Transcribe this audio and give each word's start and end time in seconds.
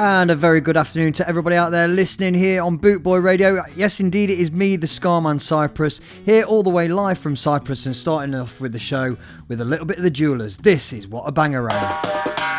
And 0.00 0.30
a 0.30 0.36
very 0.36 0.60
good 0.60 0.76
afternoon 0.76 1.12
to 1.14 1.28
everybody 1.28 1.56
out 1.56 1.70
there 1.70 1.88
listening 1.88 2.32
here 2.32 2.62
on 2.62 2.78
Bootboy 2.78 3.20
Radio. 3.20 3.64
Yes, 3.74 3.98
indeed, 3.98 4.30
it 4.30 4.38
is 4.38 4.52
me, 4.52 4.76
the 4.76 4.86
Scarman 4.86 5.40
Cyprus, 5.40 6.00
here 6.24 6.44
all 6.44 6.62
the 6.62 6.70
way 6.70 6.86
live 6.86 7.18
from 7.18 7.34
Cyprus 7.34 7.84
and 7.84 7.96
starting 7.96 8.32
off 8.32 8.60
with 8.60 8.72
the 8.72 8.78
show 8.78 9.16
with 9.48 9.60
a 9.60 9.64
little 9.64 9.86
bit 9.86 9.96
of 9.96 10.04
the 10.04 10.10
Jewelers. 10.10 10.56
This 10.58 10.92
is 10.92 11.08
What 11.08 11.24
a 11.24 11.32
Bangarang. 11.32 12.57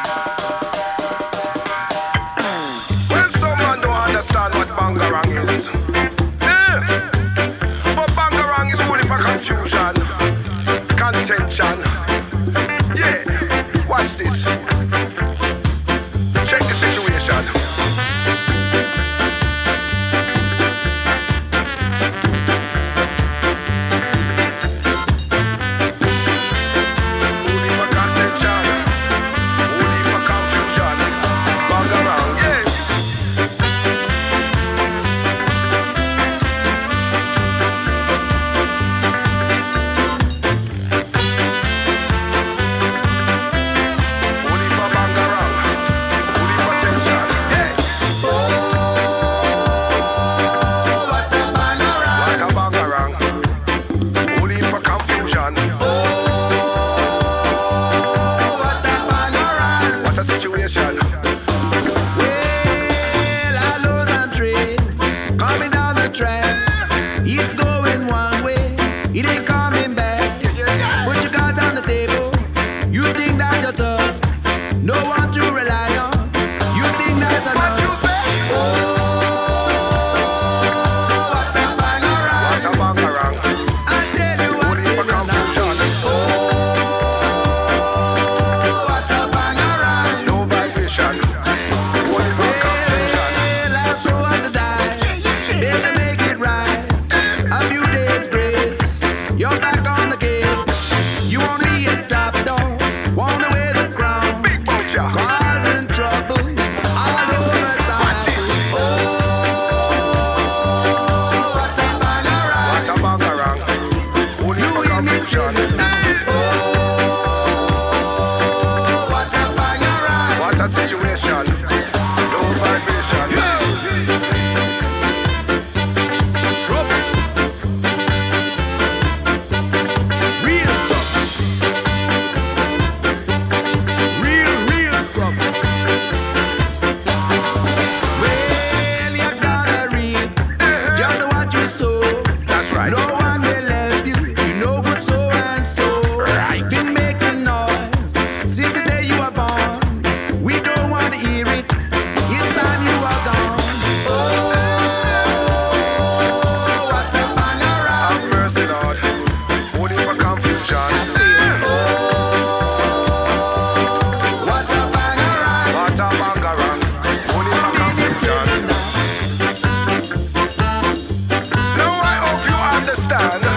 Yeah. 173.19 173.48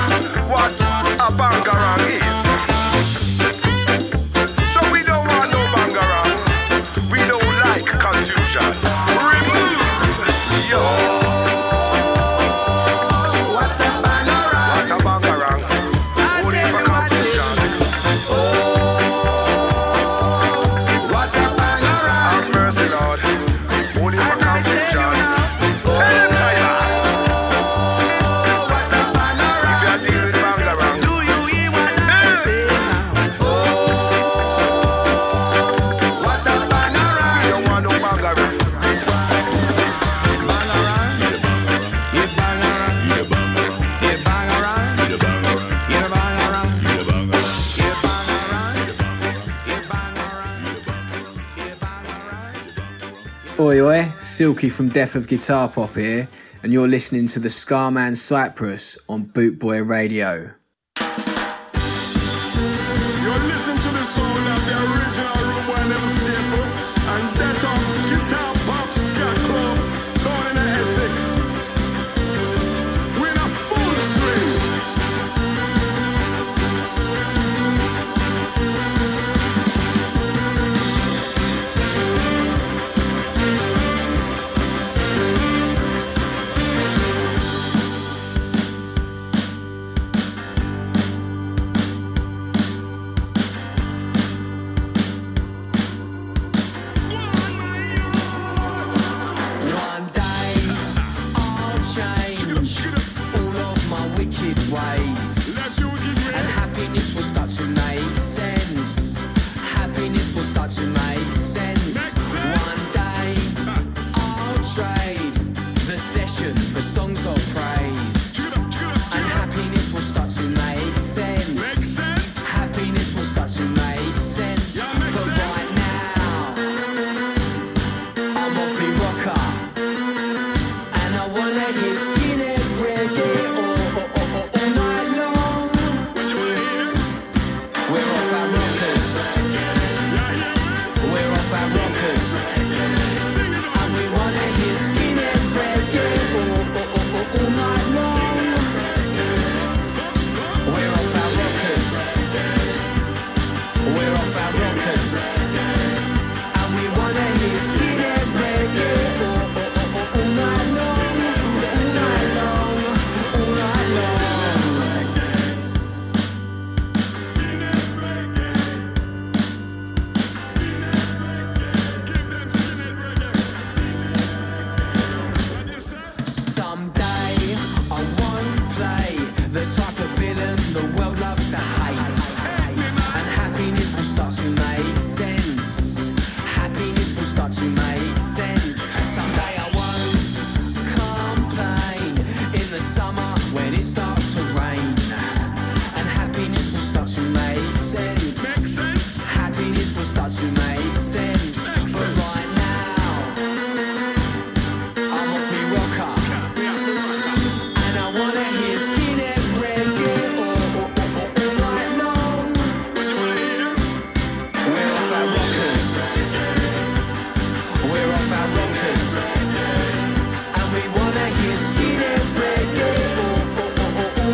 Silky 54.33 54.71
from 54.71 54.89
Death 54.89 55.15
of 55.15 55.29
Guitar 55.29 55.69
Pop 55.69 55.95
here, 55.95 56.27
and 56.63 56.73
you're 56.73 56.89
listening 56.89 57.29
to 57.29 57.39
the 57.39 57.51
Scarman 57.51 58.17
Cypress 58.17 58.97
on 59.07 59.27
Bootboy 59.27 59.87
Radio. 59.87 60.55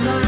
tonight. 0.01 0.28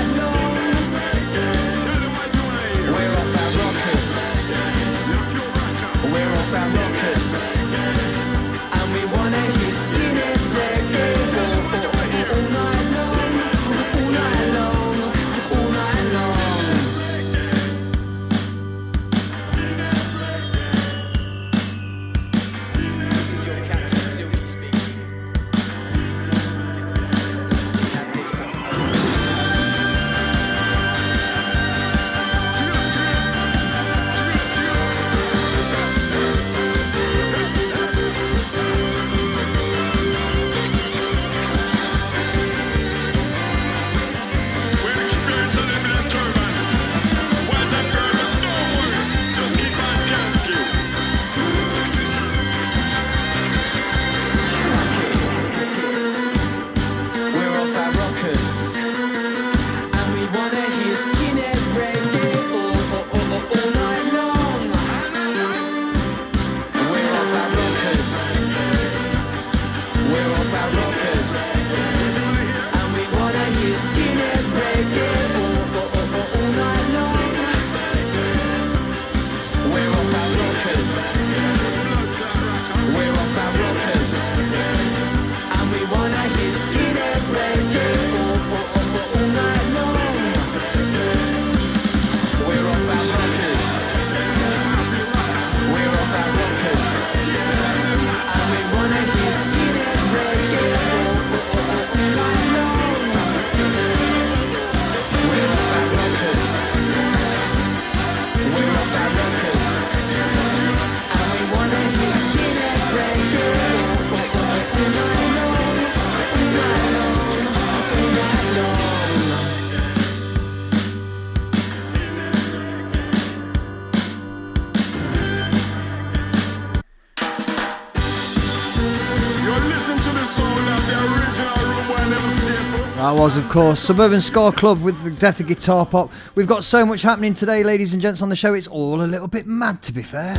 that 133.11 133.21
was, 133.21 133.37
of 133.37 133.49
course, 133.49 133.81
Suburban 133.81 134.21
Ska 134.21 134.53
Club 134.53 134.85
with 134.85 135.03
the 135.03 135.11
Death 135.11 135.41
of 135.41 135.49
Guitar 135.49 135.85
Pop. 135.85 136.13
We've 136.37 136.47
got 136.47 136.63
so 136.63 136.87
much 136.87 137.03
happening 137.03 137.35
today, 137.35 137.65
ladies 137.65 137.93
and 137.93 138.01
gents, 138.01 138.23
on 138.23 138.29
the 138.29 138.37
show. 138.37 138.55
It's 138.55 138.69
all 138.69 139.03
a 139.03 139.05
little 139.05 139.27
bit 139.27 139.47
mad, 139.47 139.83
to 139.83 139.93
be 139.93 140.03
fair. 140.03 140.37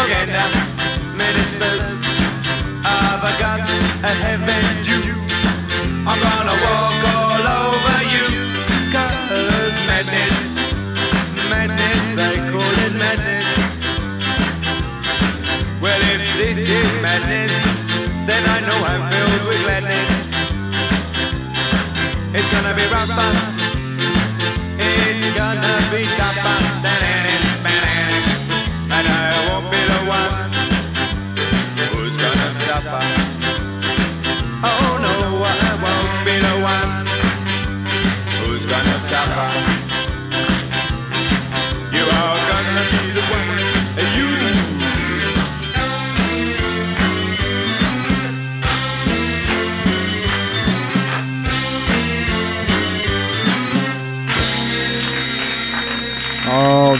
propaganda 0.00 0.48
ministers. 1.14 1.84
I've 2.84 3.36
got 3.38 3.60
a 3.60 4.12
heaven 4.24 4.64
due. 4.84 5.12
I'm 6.08 6.20
gonna 6.24 6.56
walk 6.64 7.02
all 7.12 7.44
over 7.60 8.00
you. 8.08 8.24
Cause 8.92 9.74
madness, 9.88 10.36
madness, 11.52 12.00
they 12.16 12.36
call 12.50 12.72
it 12.84 12.94
madness. 12.96 13.48
Well, 15.82 16.00
if 16.00 16.22
this 16.38 16.58
is 16.66 17.02
madness, 17.02 17.52
then 18.26 18.42
I 18.56 18.58
know 18.66 18.78
I'm 18.90 19.02
filled 19.12 19.48
with 19.48 19.60
gladness. 19.64 20.32
It's 22.32 22.48
gonna 22.48 22.74
be 22.74 22.86
rock, 22.88 23.59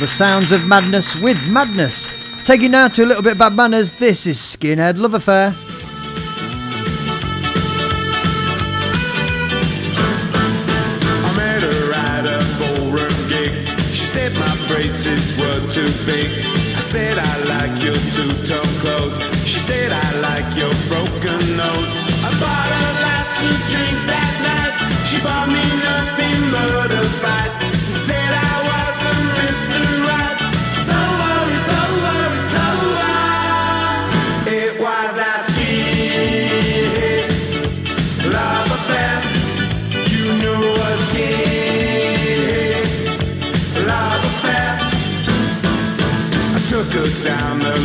the 0.00 0.08
sounds 0.08 0.50
of 0.50 0.66
madness 0.66 1.14
with 1.16 1.36
madness. 1.50 2.08
Taking 2.42 2.70
now 2.70 2.88
to 2.88 3.04
a 3.04 3.06
little 3.06 3.22
bit 3.22 3.34
about 3.34 3.52
manners, 3.52 3.92
this 3.92 4.26
is 4.26 4.38
Skinhead 4.38 4.96
Love 4.96 5.12
Affair. 5.12 5.54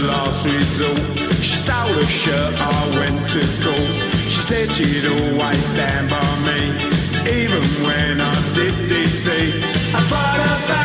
last 0.05 0.45
resort. 0.45 0.97
She 1.41 1.55
stole 1.55 1.97
a 1.97 2.05
shirt, 2.07 2.53
I 2.57 2.97
went 2.97 3.29
to 3.29 3.41
school. 3.57 3.87
She 4.29 4.41
said 4.49 4.69
she'd 4.71 5.05
always 5.05 5.63
stand 5.65 6.09
by 6.09 6.25
me, 6.47 6.59
even 7.41 7.63
when 7.85 8.21
I 8.21 8.35
did 8.53 8.73
DC. 8.89 9.27
I 9.93 10.09
bought 10.09 10.37
her 10.37 10.67
back. 10.67 10.84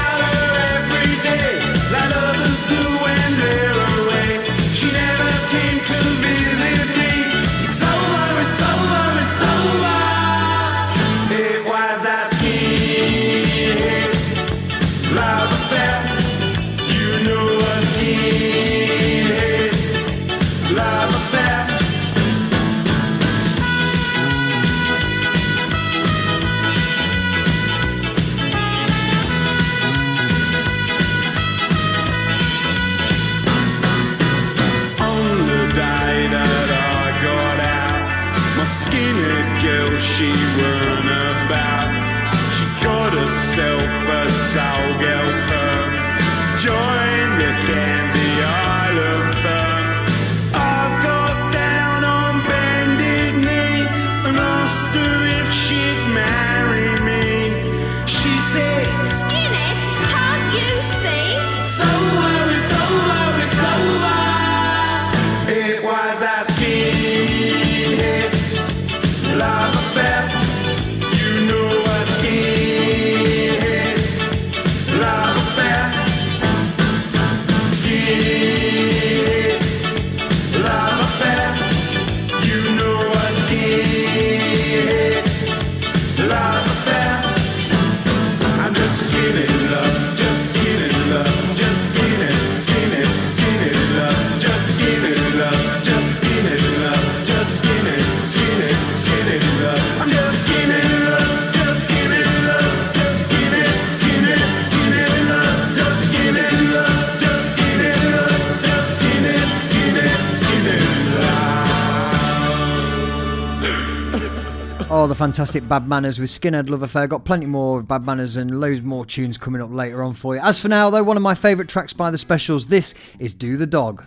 all 115.01 115.09
the 115.09 115.15
fantastic 115.15 115.67
Bad 115.67 115.89
Manners 115.89 116.19
with 116.19 116.29
Skinhead 116.29 116.69
Love 116.69 116.83
Affair. 116.83 117.07
Got 117.07 117.25
plenty 117.25 117.47
more 117.47 117.83
Bad 117.83 118.05
Manners 118.05 118.37
and 118.37 118.61
loads 118.61 118.83
more 118.83 119.07
tunes 119.07 119.39
coming 119.39 119.63
up 119.63 119.73
later 119.73 120.03
on 120.03 120.13
for 120.13 120.35
you. 120.35 120.43
As 120.43 120.59
for 120.59 120.69
now, 120.69 120.91
though, 120.91 121.03
one 121.03 121.17
of 121.17 121.23
my 121.23 121.35
favourite 121.35 121.71
tracks 121.71 121.95
by 121.95 122.11
the 122.11 122.19
specials. 122.19 122.67
This 122.67 122.93
is 123.19 123.35
Do 123.35 123.57
the 123.57 123.67
Dog. 123.67 124.05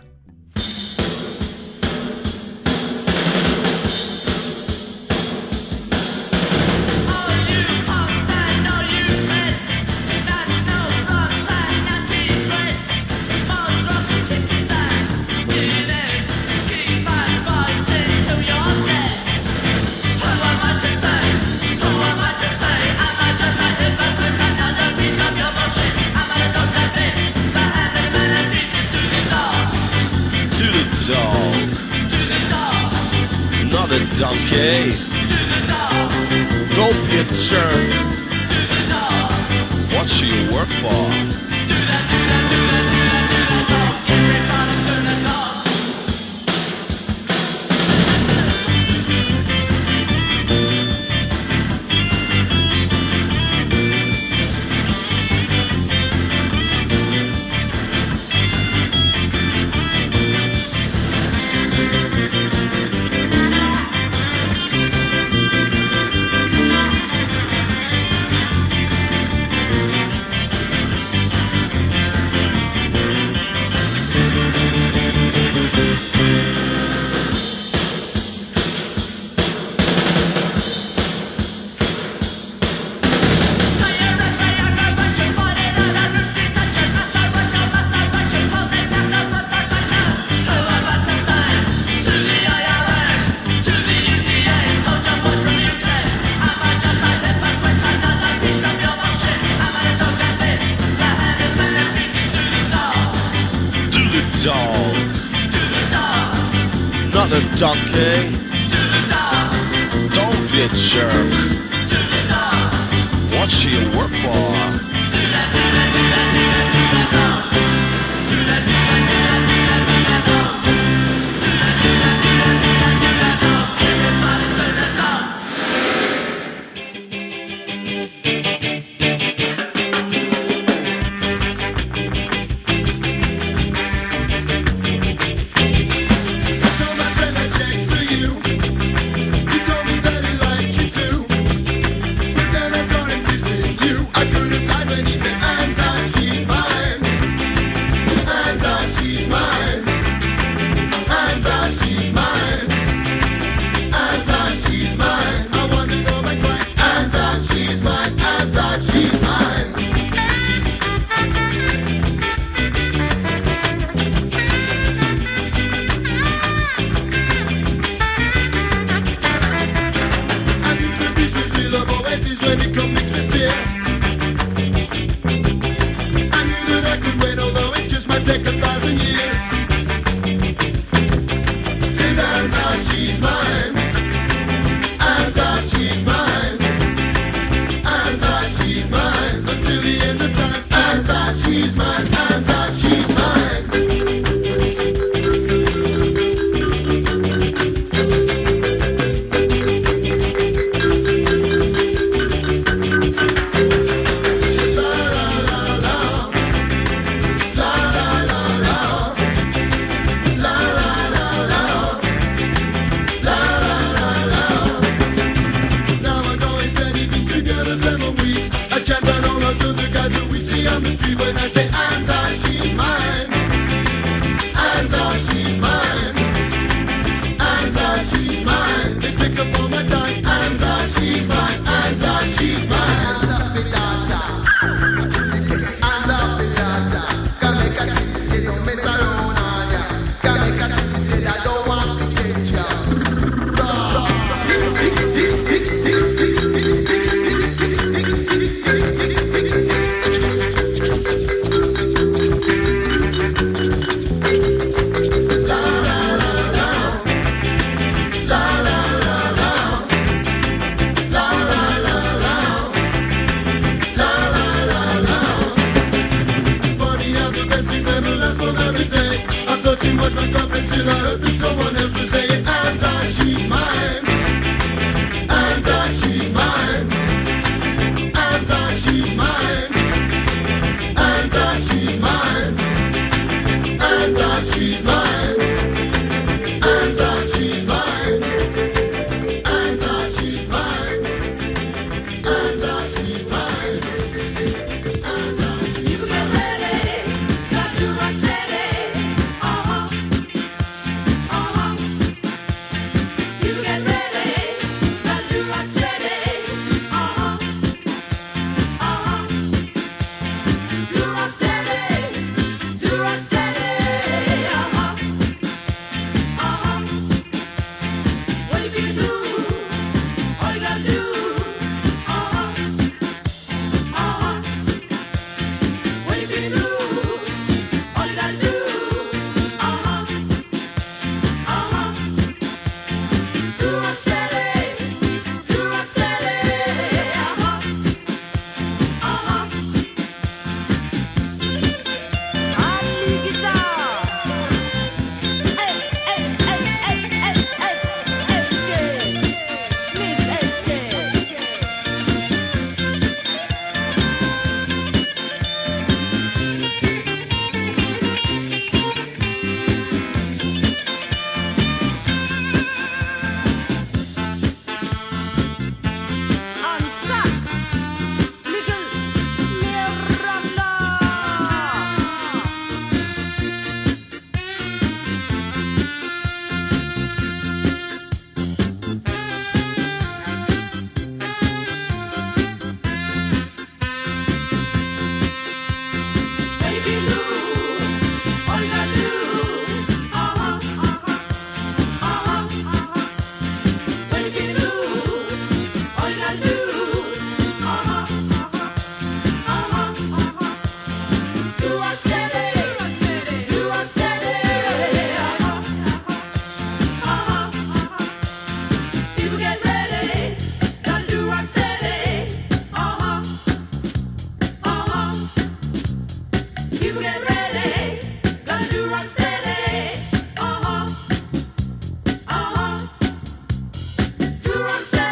Who's 424.66 424.90
that? 424.92 425.03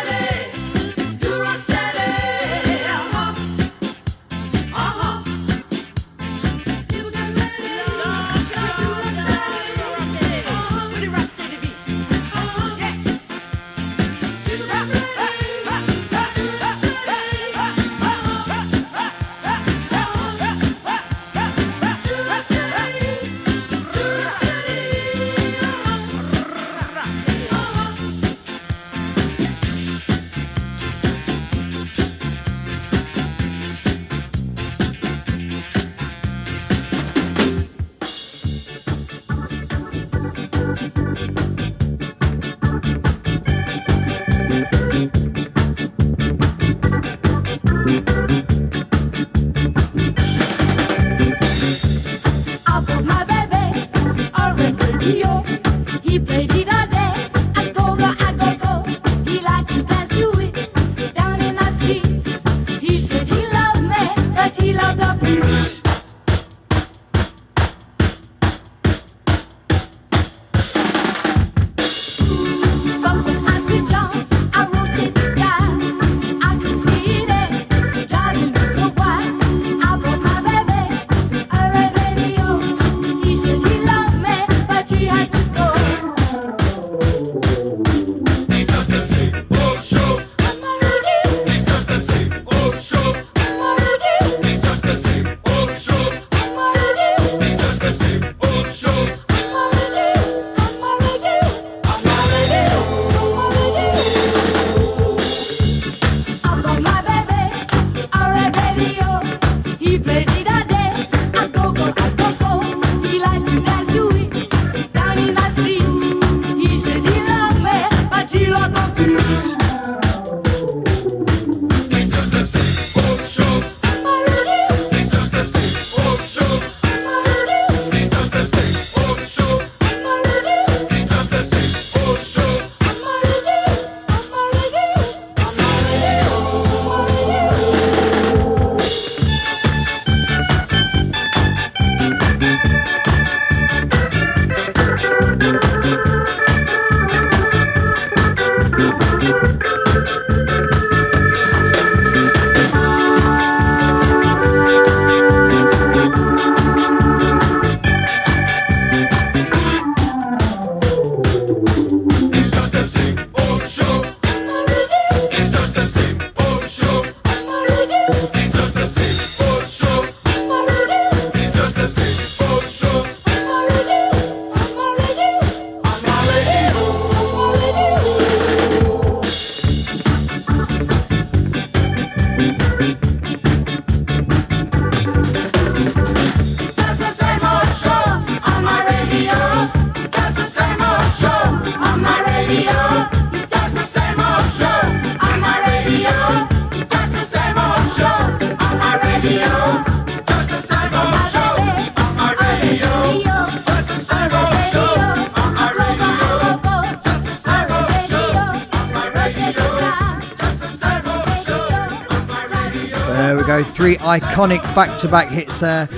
Three 213.83 213.97
iconic 213.97 214.62
back 214.77 214.97
to 215.01 215.09
back 215.09 215.27
hits 215.27 215.59
there. 215.59 215.88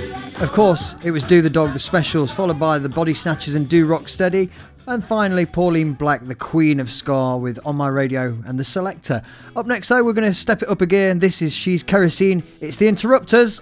Of 0.41 0.51
course, 0.51 0.95
it 1.03 1.11
was 1.11 1.23
Do 1.23 1.43
the 1.43 1.51
Dog, 1.51 1.71
the 1.71 1.77
specials, 1.77 2.31
followed 2.31 2.57
by 2.57 2.79
the 2.79 2.89
Body 2.89 3.13
Snatchers 3.13 3.53
and 3.53 3.69
Do 3.69 3.85
Rock 3.85 4.09
Steady, 4.09 4.49
and 4.87 5.05
finally, 5.05 5.45
Pauline 5.45 5.93
Black, 5.93 6.25
the 6.25 6.33
Queen 6.33 6.79
of 6.79 6.89
Ska, 6.89 7.37
with 7.37 7.59
On 7.63 7.75
My 7.75 7.87
Radio 7.89 8.41
and 8.47 8.57
The 8.57 8.63
Selecter. 8.63 9.23
Up 9.55 9.67
next, 9.67 9.89
though, 9.89 10.03
we're 10.03 10.13
going 10.13 10.27
to 10.27 10.33
step 10.33 10.63
it 10.63 10.67
up 10.69 10.81
again. 10.81 11.19
This 11.19 11.43
is 11.43 11.53
She's 11.53 11.83
Kerosene. 11.83 12.41
It's 12.59 12.77
The 12.77 12.87
Interrupters. 12.87 13.61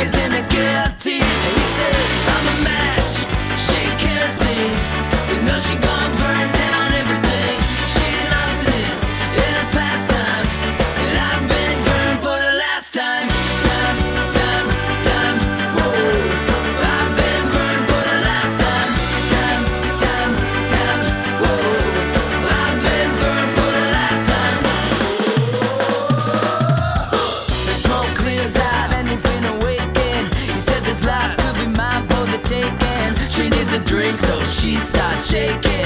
is 0.00 0.14
in 0.24 0.37
shaking. 35.30 35.77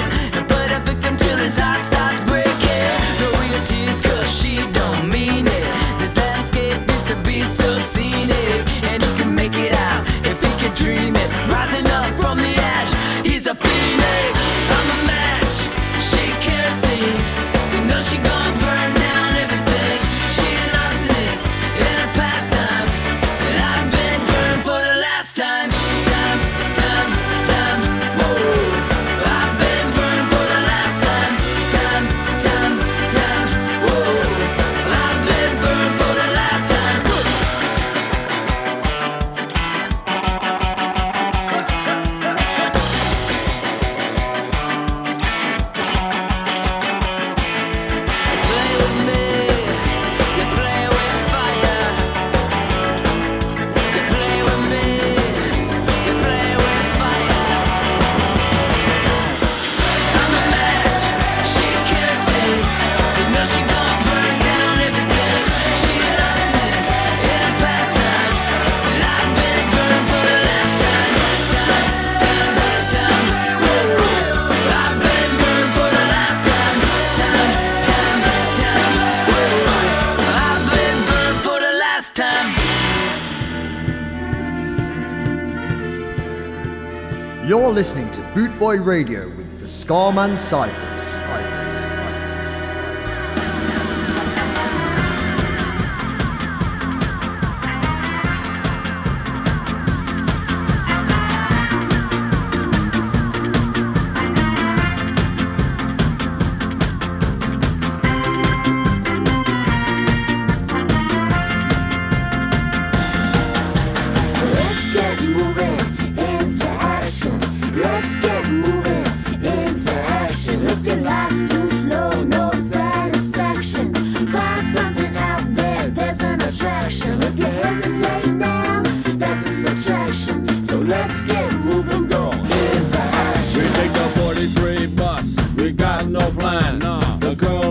Radio 88.83 89.29
with 89.37 89.61
the 89.61 89.67
Scarman 89.67 90.37
Cypress. 90.49 90.92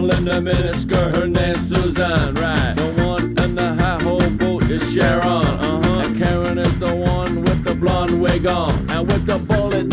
In 0.01 0.25
the 0.25 0.41
miniskirt, 0.41 1.15
her 1.15 1.27
name's 1.27 1.67
Suzanne, 1.69 2.33
right? 2.33 2.73
The 2.75 3.03
one 3.05 3.37
in 3.43 3.53
the 3.53 3.75
high 3.75 4.01
hole 4.01 4.29
boat 4.31 4.63
is 4.63 4.93
Sharon, 4.93 5.23
uh-huh. 5.23 6.01
And 6.03 6.17
Karen 6.17 6.57
is 6.57 6.79
the 6.79 6.93
one 6.95 7.43
with 7.43 7.63
the 7.63 7.75
blonde 7.75 8.19
wig 8.19 8.47
on. 8.47 8.89
And 8.89 9.11
with 9.11 9.27
the 9.27 9.37
bullet 9.37 9.90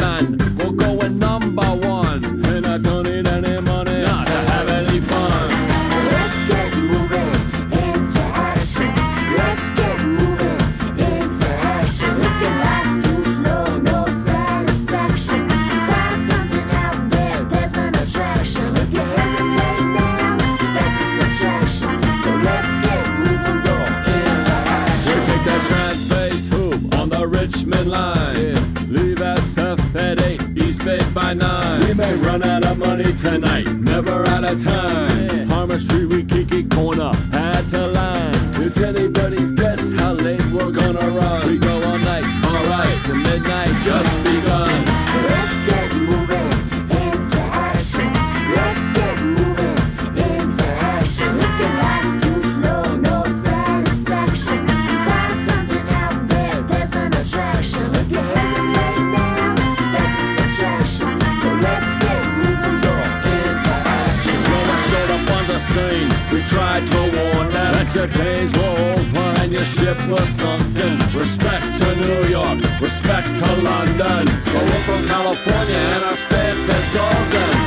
tonight, 33.19 33.67
never 33.81 34.27
out 34.29 34.45
of 34.45 34.63
time. 34.63 35.49
Harmon 35.49 35.81
Street, 35.81 36.07
we 36.07 36.25
kick 36.25 36.53
it 36.53 36.71
corner, 36.71 37.13
had 37.33 37.63
to 37.69 37.87
line. 37.89 38.33
It's 38.63 38.81
anybody's 38.81 39.51
guess 39.51 39.93
how 39.95 40.13
late 40.13 40.45
we're 40.53 40.71
gonna 40.71 41.09
run. 41.11 41.49
We 41.49 41.59
go 41.59 41.83
all 41.83 41.99
night, 41.99 42.25
alright, 42.45 43.05
to 43.07 43.15
midnight 43.15 43.71
just 43.83 44.17
begun. 44.23 44.58
Warn 67.99 68.11
them 68.11 68.15
that 68.15 68.17
your 68.17 68.25
days 68.25 68.53
were 68.53 68.93
over 68.93 69.41
and 69.43 69.53
your 69.53 69.65
ship 69.65 69.99
was 70.09 70.29
sunken. 70.29 70.99
Respect 71.17 71.81
to 71.81 71.97
New 71.97 72.29
York, 72.29 72.61
respect 72.81 73.29
to 73.41 73.63
London. 73.63 74.27
But 74.27 74.63
we're 74.63 74.85
from 74.87 75.07
California 75.09 75.77
and 75.77 76.05
our 76.05 76.17
stance 76.17 76.69
is 76.69 76.95
golden. 76.95 77.58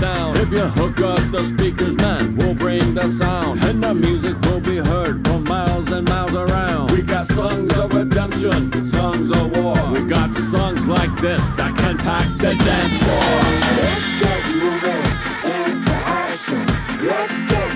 Down. 0.00 0.36
If 0.36 0.50
you 0.50 0.66
hook 0.66 1.00
up 1.00 1.20
the 1.30 1.44
speakers, 1.44 1.96
man, 1.96 2.36
we'll 2.36 2.54
bring 2.54 2.94
the 2.94 3.08
sound. 3.08 3.64
And 3.64 3.82
the 3.82 3.94
music 3.94 4.40
will 4.42 4.60
be 4.60 4.78
heard 4.78 5.26
from 5.26 5.44
miles 5.44 5.90
and 5.90 6.08
miles 6.08 6.34
around. 6.34 6.90
We 6.92 7.02
got 7.02 7.26
songs 7.26 7.70
of 7.76 7.92
redemption, 7.92 8.86
songs 8.86 9.30
of 9.30 9.56
war. 9.56 9.76
We 9.92 10.06
got 10.06 10.34
songs 10.34 10.88
like 10.88 11.14
this 11.20 11.50
that 11.52 11.76
can 11.76 11.98
pack 11.98 12.28
the 12.38 12.54
dance 12.54 12.96
floor. 13.02 13.38
Let's 13.78 14.20
get 14.22 14.42
moving 14.62 15.06
into 15.54 15.92
action. 15.92 16.66
Let's 17.06 17.42
get 17.50 17.67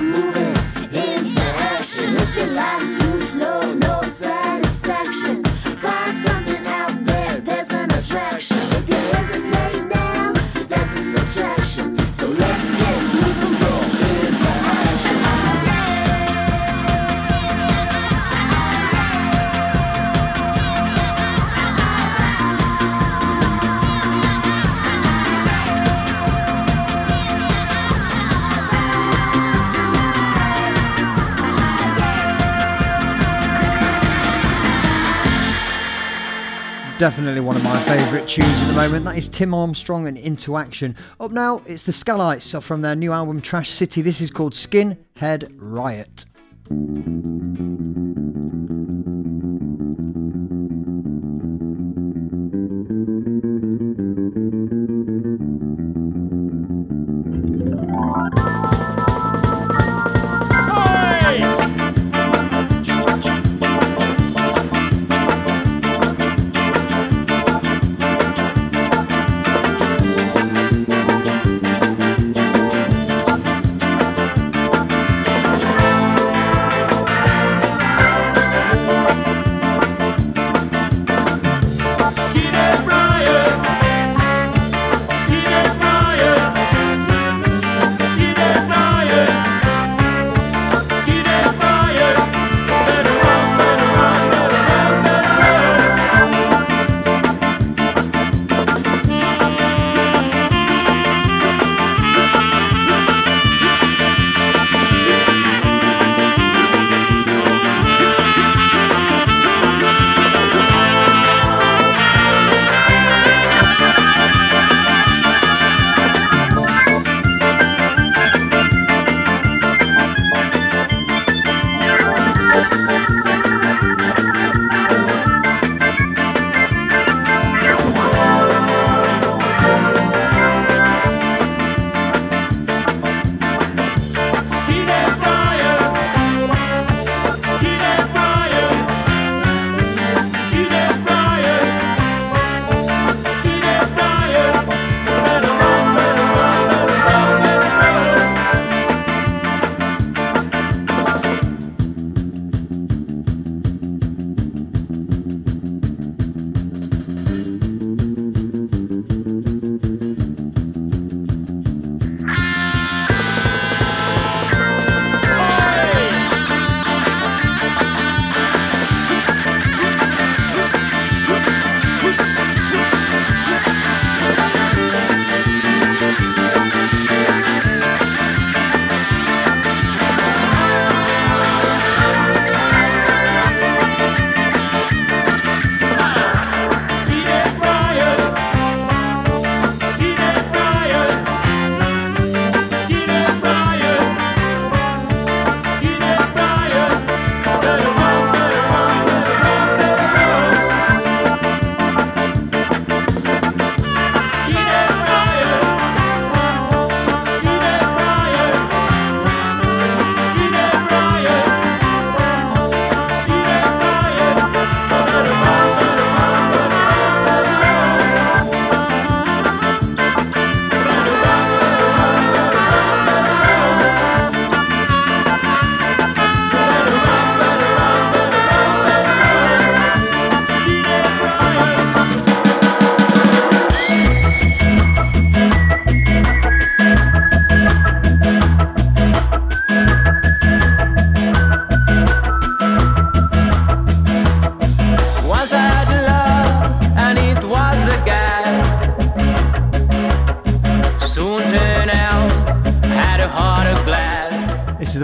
Definitely 37.02 37.40
one 37.40 37.56
of 37.56 37.64
my 37.64 37.82
favourite 37.82 38.28
tunes 38.28 38.62
at 38.62 38.68
the 38.68 38.74
moment. 38.76 39.04
That 39.06 39.18
is 39.18 39.28
Tim 39.28 39.54
Armstrong 39.54 40.06
and 40.06 40.16
Into 40.16 40.56
Action. 40.56 40.94
Up 41.18 41.32
now, 41.32 41.60
it's 41.66 41.82
the 41.82 41.90
Scalites 41.90 42.62
from 42.62 42.82
their 42.82 42.94
new 42.94 43.10
album 43.10 43.40
Trash 43.40 43.70
City. 43.70 44.02
This 44.02 44.20
is 44.20 44.30
called 44.30 44.52
Skinhead 44.52 45.52
Riot. 45.56 46.26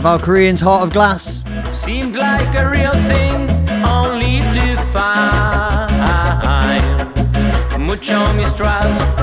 Valkyrians' 0.09 0.63
Heart 0.63 0.85
of 0.85 0.93
Glass. 0.95 1.43
Seemed 1.71 2.17
like 2.17 2.55
a 2.55 2.67
real 2.71 2.95
thing, 3.13 3.51
only 3.85 4.41
to 4.41 4.77
find 4.91 5.29
mucho. 7.79 9.18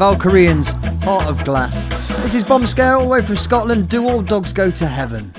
Valkyrians, 0.00 0.72
Heart 1.02 1.24
of 1.24 1.44
Glass. 1.44 2.08
This 2.22 2.34
is 2.34 2.48
Bomb 2.48 2.66
Scare 2.66 2.96
all 2.96 3.02
the 3.02 3.08
way 3.10 3.20
from 3.20 3.36
Scotland. 3.36 3.90
Do 3.90 4.08
all 4.08 4.22
dogs 4.22 4.50
go 4.50 4.70
to 4.70 4.86
heaven? 4.86 5.30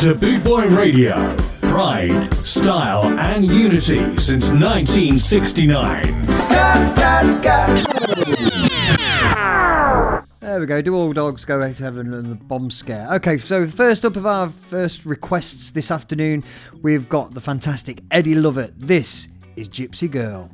to 0.00 0.14
Boot 0.14 0.42
Boy 0.42 0.66
Radio. 0.68 1.14
Pride, 1.60 2.32
style, 2.36 3.04
and 3.18 3.44
unity 3.44 3.98
since 4.16 4.50
1969. 4.50 6.04
There 10.40 10.58
we 10.58 10.64
go. 10.64 10.80
Do 10.80 10.94
all 10.94 11.12
dogs 11.12 11.44
go 11.44 11.58
to 11.58 11.82
heaven 11.82 12.14
and 12.14 12.30
the 12.30 12.34
bomb 12.34 12.70
scare? 12.70 13.12
Okay, 13.12 13.36
so 13.36 13.66
first 13.66 14.06
up 14.06 14.16
of 14.16 14.24
our 14.24 14.48
first 14.48 15.04
requests 15.04 15.70
this 15.72 15.90
afternoon, 15.90 16.44
we've 16.80 17.06
got 17.10 17.34
the 17.34 17.40
fantastic 17.42 18.00
Eddie 18.10 18.36
Lovette. 18.36 18.72
This 18.78 19.28
is 19.56 19.68
Gypsy 19.68 20.10
Girl. 20.10 20.50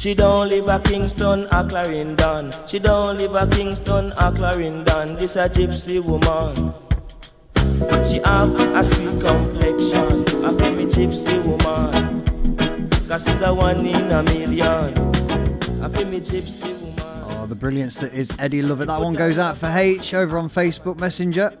She 0.00 0.14
don't 0.14 0.48
live 0.48 0.66
a 0.66 0.80
Kingston 0.80 1.46
or 1.52 1.68
Clarendon. 1.68 2.54
She 2.66 2.78
don't 2.78 3.18
live 3.18 3.34
a 3.34 3.46
Kingston 3.46 4.12
or 4.12 4.32
Clarendon. 4.32 5.16
This 5.16 5.36
a 5.36 5.46
gypsy 5.46 6.02
woman. 6.02 6.72
She 8.08 8.18
have 8.24 8.58
a 8.74 8.82
sweet 8.82 9.20
complexion. 9.22 10.24
I 10.42 10.70
me 10.70 10.86
gypsy 10.86 11.44
woman. 11.44 12.88
Cause 13.08 13.26
she's 13.26 13.42
a 13.42 13.52
one 13.52 13.84
in 13.84 14.10
a 14.10 14.22
million. 14.22 14.96
I 15.84 15.88
me 16.04 16.20
gypsy 16.22 16.72
woman. 16.80 17.36
Oh, 17.38 17.46
the 17.46 17.54
brilliance 17.54 17.98
that 17.98 18.14
is 18.14 18.32
Eddie 18.38 18.62
Lovette. 18.62 18.86
That 18.86 19.02
one 19.02 19.12
goes 19.12 19.36
out 19.36 19.58
for 19.58 19.66
H 19.66 20.14
over 20.14 20.38
on 20.38 20.48
Facebook 20.48 20.98
Messenger. 20.98 21.52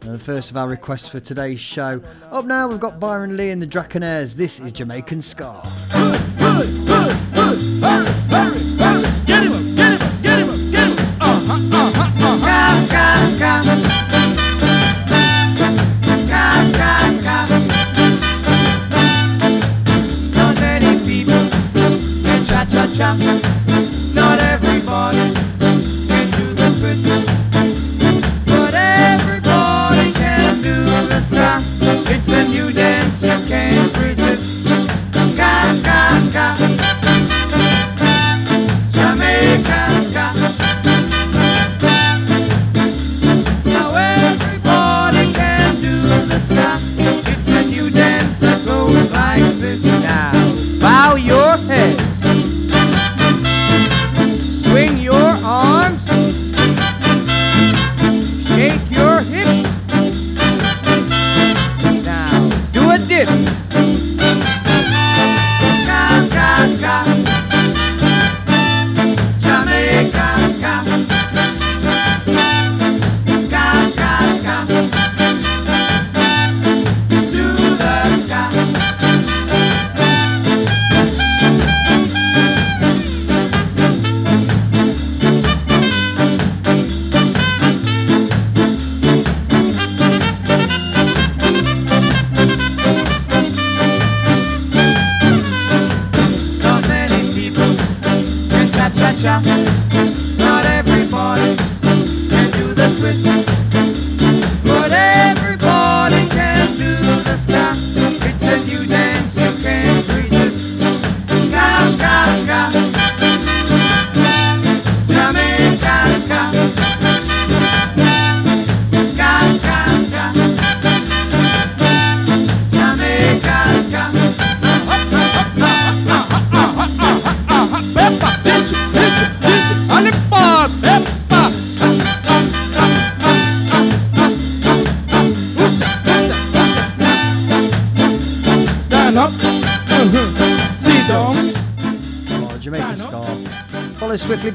And 0.00 0.14
the 0.14 0.18
first 0.18 0.50
of 0.50 0.56
our 0.56 0.68
requests 0.68 1.08
for 1.08 1.20
today's 1.20 1.60
show. 1.60 2.00
Up 2.30 2.46
now, 2.46 2.66
we've 2.66 2.80
got 2.80 2.98
Byron 2.98 3.36
Lee 3.36 3.50
and 3.50 3.60
the 3.60 3.66
Dragonaires. 3.66 4.36
This 4.36 4.58
is 4.58 4.72
Jamaican 4.72 5.20
Ska. 5.20 5.60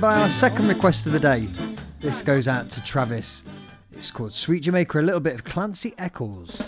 by 0.03 0.19
our 0.19 0.27
second 0.27 0.67
request 0.67 1.05
of 1.05 1.13
the 1.13 1.19
day. 1.21 1.47
This 2.01 2.21
goes 2.21 2.45
out 2.45 2.69
to 2.71 2.83
Travis. 2.83 3.41
It's 3.93 4.11
called 4.11 4.33
Sweet 4.33 4.59
Jamaica, 4.59 4.99
a 4.99 5.01
little 5.01 5.21
bit 5.21 5.33
of 5.33 5.45
Clancy 5.45 5.93
Eccles. 5.97 6.61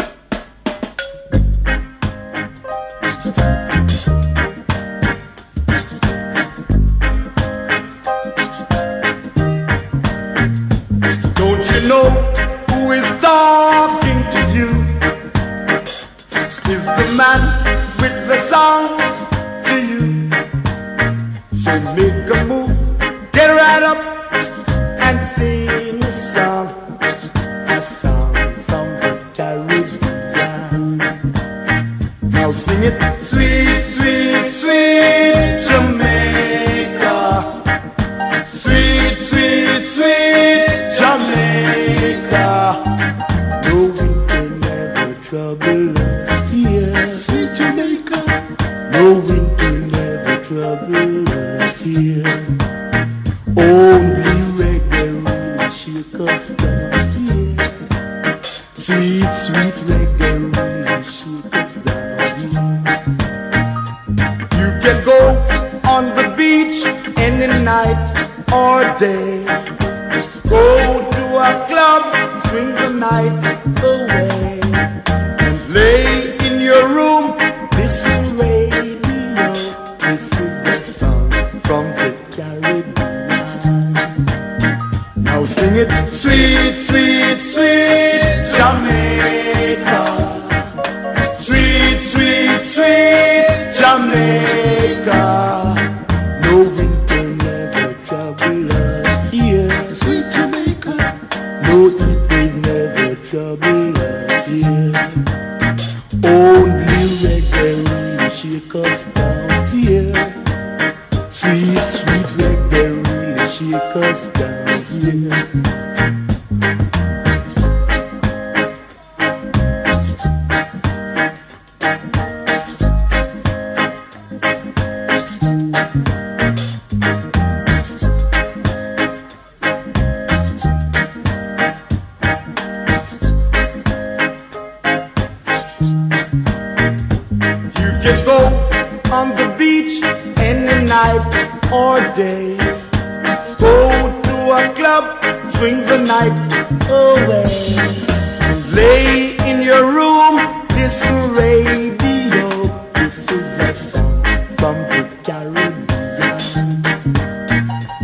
From 154.65 154.83
Caribbean. 155.23 155.85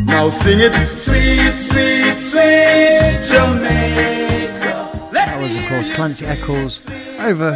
Now 0.06 0.30
sing 0.30 0.60
it, 0.60 0.76
sweet, 0.76 1.58
sweet, 1.58 2.18
sweet 2.18 3.24
Jamaica. 3.24 5.10
That 5.12 5.40
was, 5.40 5.56
of 5.56 5.68
course, 5.68 5.90
Clancy 5.96 6.28
Eccles 6.28 6.86
over 7.20 7.56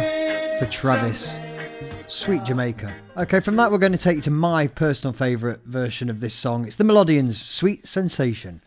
for 0.58 0.66
Travis. 0.66 1.36
Sweet 2.08 2.42
Jamaica. 2.42 2.92
Okay, 3.16 3.38
from 3.38 3.54
that, 3.56 3.70
we're 3.70 3.78
going 3.78 3.92
to 3.92 3.98
take 3.98 4.16
you 4.16 4.22
to 4.22 4.30
my 4.32 4.66
personal 4.66 5.12
favourite 5.12 5.60
version 5.64 6.10
of 6.10 6.18
this 6.18 6.34
song. 6.34 6.66
It's 6.66 6.74
the 6.74 6.84
Melodians' 6.84 7.40
Sweet 7.40 7.86
Sensation. 7.86 8.60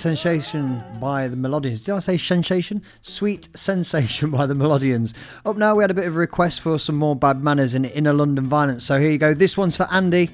Sensation 0.00 0.82
by 0.98 1.28
the 1.28 1.36
Melodians. 1.36 1.82
Did 1.82 1.94
I 1.94 1.98
say 1.98 2.16
sensation? 2.16 2.82
Sweet 3.02 3.50
Sensation 3.54 4.30
by 4.30 4.46
the 4.46 4.54
Melodians. 4.54 5.12
Up 5.44 5.58
now, 5.58 5.74
we 5.74 5.82
had 5.84 5.90
a 5.90 5.94
bit 5.94 6.06
of 6.06 6.16
a 6.16 6.18
request 6.18 6.62
for 6.62 6.78
some 6.78 6.96
more 6.96 7.14
bad 7.14 7.42
manners 7.42 7.74
in 7.74 7.84
inner 7.84 8.14
London 8.14 8.46
violence. 8.46 8.86
So 8.86 8.98
here 8.98 9.10
you 9.10 9.18
go. 9.18 9.34
This 9.34 9.58
one's 9.58 9.76
for 9.76 9.86
Andy. 9.90 10.30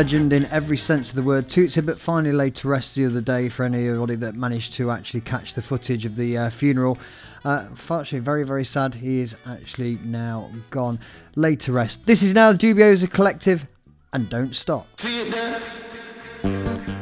Legend 0.00 0.32
in 0.32 0.46
every 0.46 0.78
sense 0.78 1.10
of 1.10 1.16
the 1.16 1.22
word. 1.22 1.46
Toots 1.46 1.74
Hibbert 1.74 1.98
finally 1.98 2.32
laid 2.32 2.54
to 2.54 2.68
rest 2.68 2.94
the 2.94 3.04
other 3.04 3.20
day 3.20 3.50
for 3.50 3.64
anybody 3.64 4.14
that 4.14 4.34
managed 4.34 4.72
to 4.72 4.90
actually 4.90 5.20
catch 5.20 5.52
the 5.52 5.60
footage 5.60 6.06
of 6.06 6.16
the 6.16 6.38
uh, 6.38 6.48
funeral. 6.48 6.96
Uh, 7.44 7.64
unfortunately, 7.68 8.20
very, 8.20 8.42
very 8.42 8.64
sad. 8.64 8.94
He 8.94 9.20
is 9.20 9.36
actually 9.44 9.98
now 10.02 10.50
gone. 10.70 11.00
Laid 11.36 11.60
to 11.60 11.72
rest. 11.72 12.06
This 12.06 12.22
is 12.22 12.32
now 12.32 12.50
the 12.50 12.56
Dubioza 12.56 13.08
Kolektiv, 13.08 13.66
and 14.14 14.30
don't 14.30 14.56
stop. 14.56 14.86
See 14.98 15.20
it 15.20 15.32
there? 15.32 15.60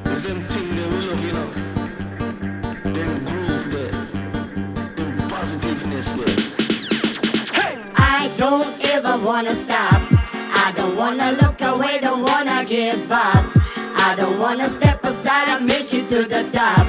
It's 0.07 0.25
them 0.25 0.41
thing 0.47 0.69
they 0.75 0.89
we 0.89 0.97
love, 1.07 1.25
you 1.25 1.33
know. 1.35 1.51
Them 2.83 3.25
groove 3.27 3.71
there. 3.71 3.93
Them 4.97 5.29
positiveness 5.29 6.15
there. 6.15 7.93
I 7.97 8.35
don't 8.37 8.89
ever 8.91 9.25
wanna 9.25 9.55
stop. 9.55 10.18
I 10.69 10.73
don't 10.73 10.97
wanna 10.97 11.33
look 11.41 11.59
away, 11.63 11.99
don't 11.99 12.23
wanna 12.23 12.63
give 12.63 13.11
up. 13.11 13.43
I 14.07 14.15
don't 14.19 14.39
wanna 14.39 14.69
step 14.69 15.03
aside 15.03 15.49
and 15.49 15.65
make 15.65 15.95
it 15.95 16.11
to 16.11 16.25
the 16.25 16.43
top. 16.53 16.87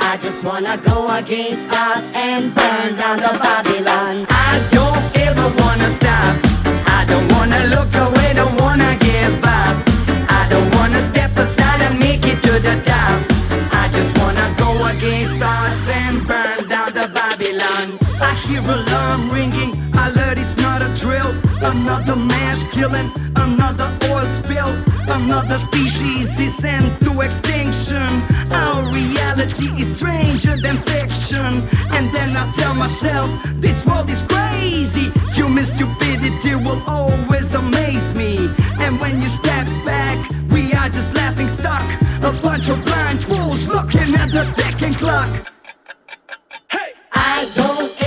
I 0.00 0.16
just 0.16 0.46
wanna 0.46 0.78
go 0.78 1.06
against 1.14 1.68
odds 1.68 2.14
and 2.16 2.54
burn 2.54 2.96
down 2.96 3.18
the 3.18 3.34
Babylon. 3.44 4.24
I 4.30 4.52
don't 4.72 5.04
ever 5.28 5.46
wanna 5.60 5.90
stop. 5.90 6.40
I 6.98 7.04
don't 7.06 7.28
wanna 7.36 7.60
look 7.76 7.92
away, 8.06 8.32
don't 8.32 8.58
wanna 8.62 8.96
give 8.96 9.36
up. 9.44 9.76
I 10.40 10.46
don't 10.48 10.74
wanna 10.76 11.00
step 11.02 11.36
aside 11.36 11.82
and 11.82 11.98
make 12.00 12.24
it 12.24 12.42
to 12.44 12.54
the 12.68 12.80
top. 12.88 13.18
I 13.82 13.90
just 13.92 14.16
wanna 14.20 14.48
go 14.56 14.70
against 14.88 15.36
odds 15.42 15.86
and 15.86 16.26
burn 16.26 16.66
down 16.66 16.94
the 16.94 17.08
Babylon. 17.12 17.86
I 18.22 18.32
hear 18.48 18.62
alarm 18.64 19.28
ringing, 19.28 19.76
alert 19.92 20.38
it's 20.38 20.56
not 20.56 20.80
a 20.80 20.88
drill. 20.96 21.28
Another 21.60 22.16
mass 22.58 22.74
killing, 22.74 23.10
another 23.36 23.88
oil 24.10 24.26
spill. 24.26 24.68
Another 25.08 25.58
species 25.58 26.38
is 26.38 26.54
sent 26.56 27.00
to 27.02 27.20
extinction. 27.20 28.08
Our 28.52 28.82
reality 28.92 29.68
is 29.80 29.96
stranger 29.96 30.56
than 30.56 30.76
fiction. 30.78 31.52
And 31.92 32.12
then 32.12 32.36
I 32.36 32.50
tell 32.52 32.74
myself, 32.74 33.30
this 33.56 33.84
world 33.86 34.10
is 34.10 34.22
crazy. 34.22 35.10
Human 35.34 35.64
stupidity 35.64 36.54
will 36.56 36.82
always 36.86 37.54
amaze 37.54 38.14
me. 38.14 38.48
And 38.80 39.00
when 39.00 39.20
you 39.20 39.28
step 39.28 39.66
back, 39.84 40.18
we 40.50 40.72
are 40.74 40.88
just 40.88 41.14
laughing 41.14 41.48
stock. 41.48 41.86
A 42.22 42.32
bunch 42.42 42.68
of 42.68 42.84
blind 42.84 43.22
fools 43.22 43.68
looking 43.68 44.14
at 44.14 44.28
the 44.30 44.44
ticking 44.56 44.94
clock. 44.94 45.28
Hey, 46.70 46.92
I 47.12 47.48
don't 47.54 47.97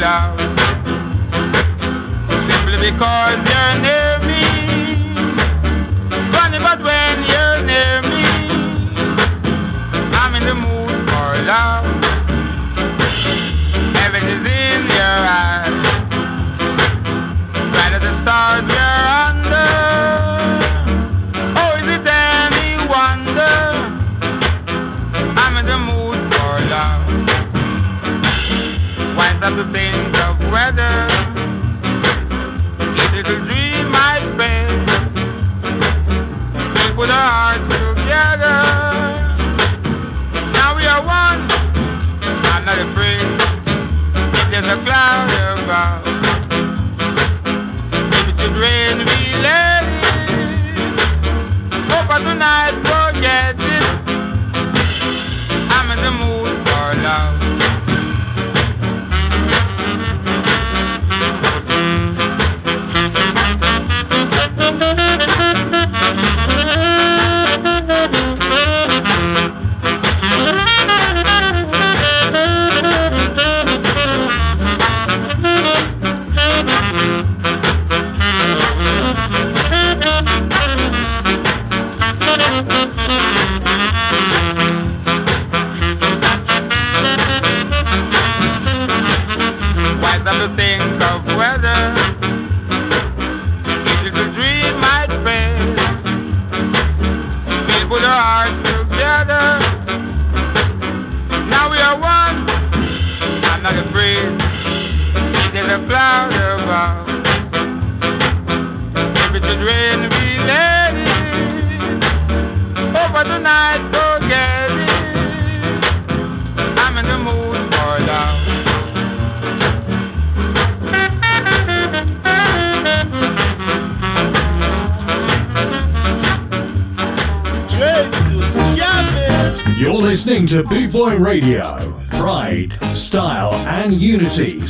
love. 0.00 0.49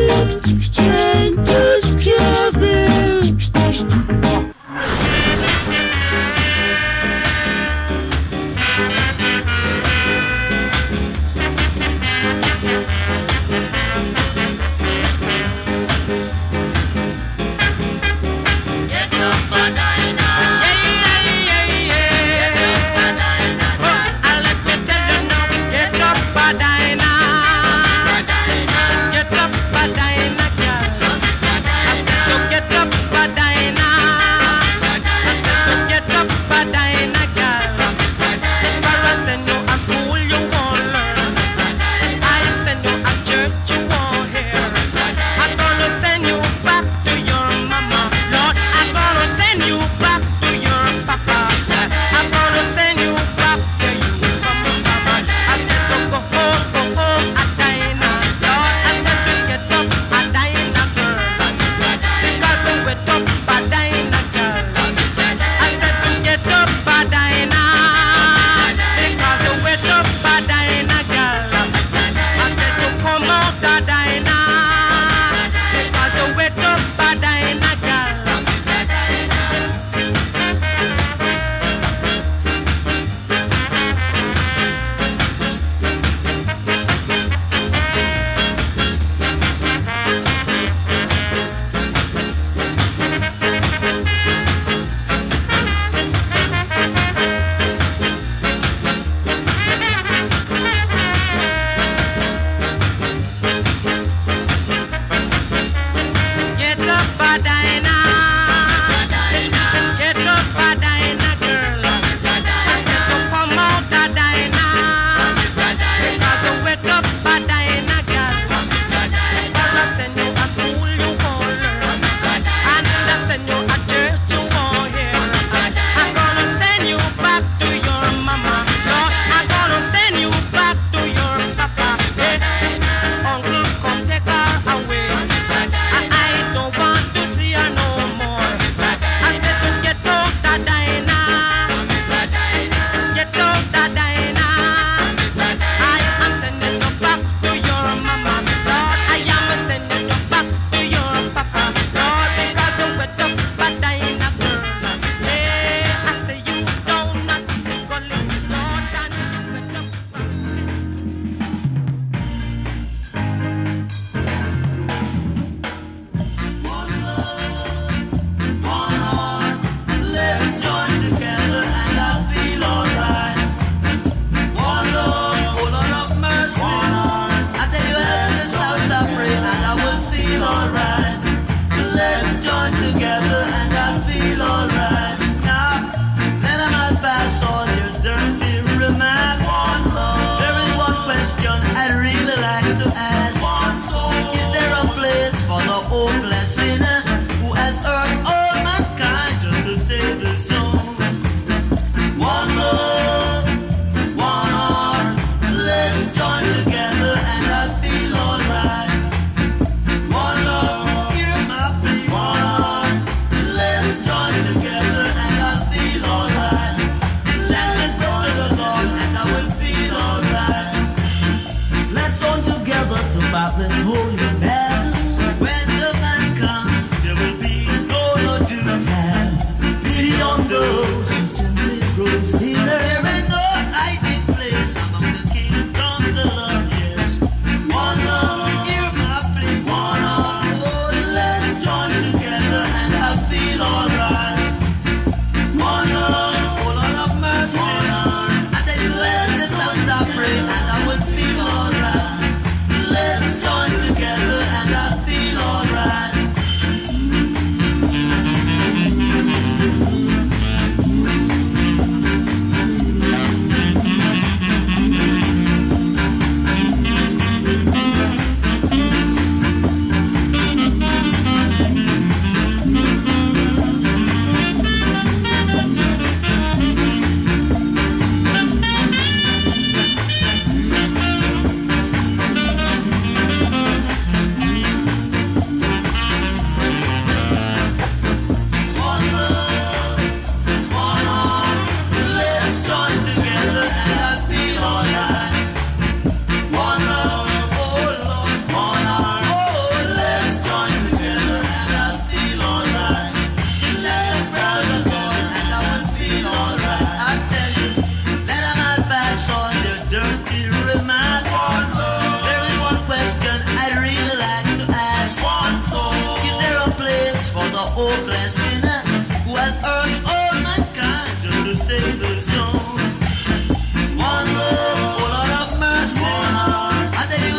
One 323.96 324.28
love, 324.34 325.52
of 325.52 325.58
mercy. 325.60 326.04
I 326.04 327.06
tell 327.08 327.24
you 327.24 327.36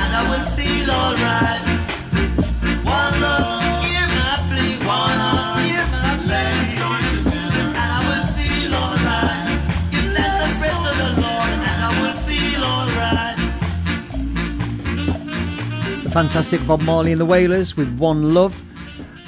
and 0.00 0.10
I 0.14 0.22
will 0.28 0.46
feel 0.56 0.90
alright. 0.90 1.62
One 2.84 3.14
love, 3.20 3.84
hear 3.84 4.06
my 4.18 4.34
plea. 4.48 4.76
One 4.86 5.18
love, 5.18 5.62
hear 5.64 5.86
my 5.94 6.10
plea. 6.24 6.48
And 7.80 7.90
I 7.96 8.00
will 8.08 8.26
feel 8.36 8.72
alright. 8.82 9.44
Give 9.90 10.08
thanks 10.14 10.58
to 10.60 10.92
the 11.02 11.10
Lord 11.22 11.50
and 11.70 11.80
I 11.88 11.90
will 12.00 12.18
feel 12.28 12.62
alright. 12.74 13.36
The 16.04 16.10
fantastic 16.10 16.60
Bob 16.66 16.80
Marley 16.82 17.12
and 17.12 17.20
the 17.20 17.26
Wailers 17.26 17.76
with 17.76 17.90
One 17.98 18.34
Love. 18.34 18.67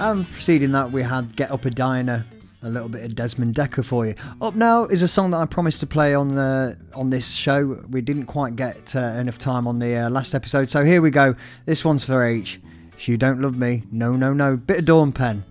And 0.01 0.27
preceding 0.31 0.73
that, 0.73 0.91
we 0.91 1.03
had 1.03 1.37
Get 1.37 1.51
Up 1.51 1.67
Edina, 1.67 2.25
a 2.63 2.71
little 2.71 2.89
bit 2.89 3.05
of 3.05 3.15
Desmond 3.15 3.55
Dekker 3.55 3.85
for 3.85 4.07
you. 4.07 4.15
Up 4.41 4.55
now 4.55 4.87
is 4.87 5.03
a 5.03 5.09
song 5.09 5.31
that 5.33 5.37
I 5.37 5.45
promised 5.45 5.81
to 5.81 5.87
play 5.87 6.15
on 6.15 6.35
the 6.35 6.79
on 6.95 7.11
this 7.11 7.33
show. 7.33 7.85
We 7.91 8.01
didn't 8.01 8.25
quite 8.25 8.57
get 8.57 8.97
uh, 8.97 9.01
enough 9.01 9.39
time 9.39 9.67
on 9.67 9.79
the 9.79 9.97
uh, 9.97 10.09
last 10.09 10.35
episode, 10.35 10.71
so 10.71 10.87
here 10.87 11.03
we 11.03 11.11
go. 11.11 11.35
This 11.67 11.85
one's 11.85 12.03
for 12.03 12.25
H. 12.25 12.59
You 13.01 13.19
don't 13.19 13.43
love 13.43 13.59
me, 13.59 13.83
no, 13.93 14.17
no, 14.17 14.33
no. 14.33 14.57
Bit 14.57 14.79
of 14.79 14.85
Dawn 14.87 15.13
Penn. 15.13 15.45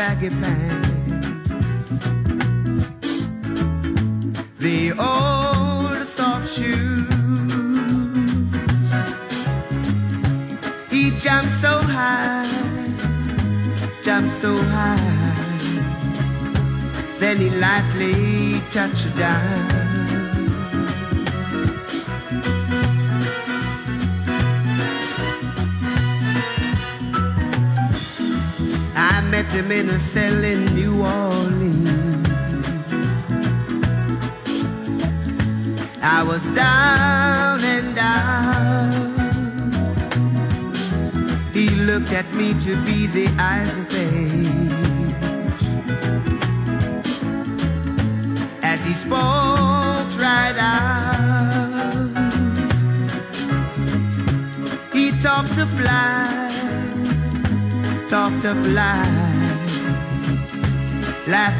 Baggy 0.00 0.30
pants. 0.30 1.50
The 4.64 4.92
old 4.92 5.98
soft 6.16 6.46
shoes. 6.56 7.06
He 10.90 11.02
jumped 11.24 11.54
so 11.64 11.74
high, 11.96 12.48
jumped 14.02 14.32
so 14.42 14.56
high. 14.74 15.58
Then 17.18 17.36
he 17.36 17.50
lightly 17.50 18.62
touched 18.70 19.14
down. 19.18 19.79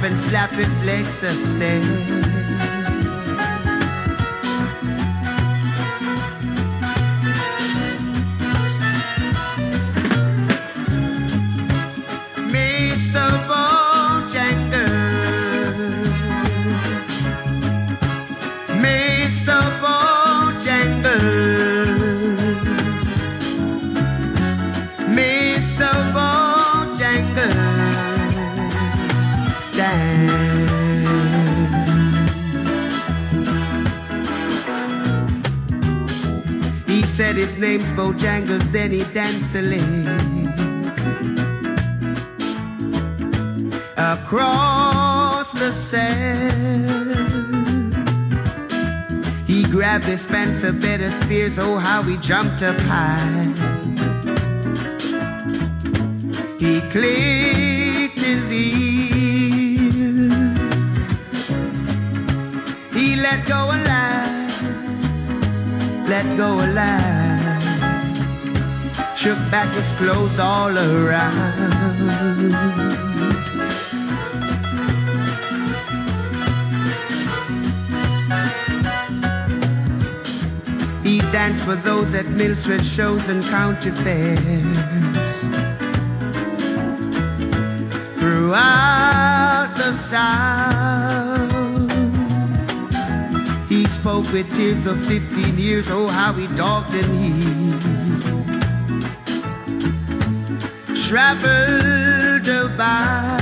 And 0.02 0.18
slap 0.18 0.50
his 0.50 0.78
legs 0.78 1.22
a 1.22 2.29
A 39.16 39.60
leg. 39.60 40.10
across 44.00 45.52
the 45.52 45.72
sand. 45.72 47.10
He 49.48 49.64
grabbed 49.64 50.04
his 50.04 50.20
Spencer 50.22 50.72
better 50.72 51.10
steers, 51.10 51.58
oh 51.58 51.78
how 51.78 52.02
he 52.02 52.16
jumped 52.18 52.62
up 52.62 52.80
high. 52.80 53.48
He 56.58 56.80
clicked 56.92 58.20
his 58.20 58.48
heels. 58.48 60.32
He 62.94 63.16
let 63.16 63.44
go 63.46 63.72
alive, 63.76 64.62
let 66.08 66.36
go 66.36 66.54
alive. 66.54 67.09
Shook 69.20 69.36
back 69.50 69.74
his 69.74 69.92
clothes 69.98 70.38
all 70.38 70.78
around. 70.78 71.58
He 81.04 81.18
danced 81.30 81.66
for 81.66 81.76
those 81.76 82.14
at 82.14 82.28
Milford 82.28 82.82
shows 82.82 83.28
and 83.28 83.44
county 83.44 83.90
fairs. 83.90 84.38
Throughout 88.18 89.74
the 89.76 89.92
South, 90.08 91.52
he 93.68 93.84
spoke 93.84 94.32
with 94.32 94.50
tears 94.56 94.86
of 94.86 95.04
15 95.04 95.58
years. 95.58 95.90
Oh, 95.90 96.06
how 96.06 96.32
he 96.32 96.46
dogged 96.56 96.94
and 96.94 97.20
he 97.22 98.49
traveled 101.10 102.48
about. 102.48 103.40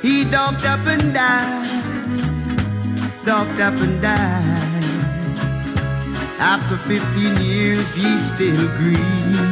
He 0.00 0.24
dogged 0.24 0.64
up 0.64 0.86
and 0.86 1.14
died 1.14 1.62
docked 3.24 3.60
up 3.60 3.78
and 3.78 4.02
died. 4.02 4.84
After 6.38 6.76
15 6.76 7.36
years, 7.36 7.94
he 7.94 8.18
still 8.18 8.66
grieves. 8.78 9.51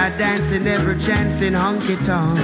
I 0.00 0.08
dance 0.16 0.50
in 0.50 0.66
every 0.66 0.98
chance 0.98 1.42
in 1.42 1.52
honky 1.52 1.98
tonk 2.06 2.38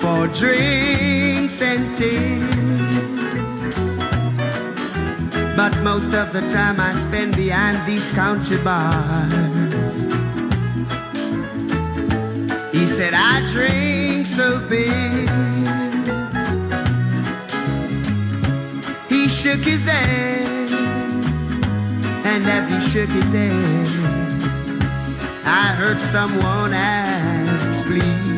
for 0.00 0.26
drinks 0.26 1.62
and 1.62 1.96
tea. 1.96 2.40
But 5.56 5.72
most 5.84 6.14
of 6.14 6.32
the 6.32 6.40
time 6.50 6.80
I 6.80 6.90
spend 7.06 7.36
behind 7.36 7.86
these 7.88 8.10
country 8.12 8.58
bars. 8.58 9.32
He 12.72 12.88
said, 12.88 13.14
I 13.14 13.46
drink 13.52 14.26
so 14.26 14.58
big. 14.68 15.28
He 19.08 19.28
shook 19.28 19.60
his 19.60 19.84
head, 19.84 20.57
and 22.30 22.44
as 22.46 22.68
he 22.68 22.78
shook 22.90 23.08
his 23.08 23.32
head, 23.32 23.86
I 25.44 25.72
heard 25.78 26.00
someone 26.00 26.72
ask, 26.74 27.84
please. 27.86 28.28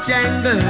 Bojangles. 0.10 0.64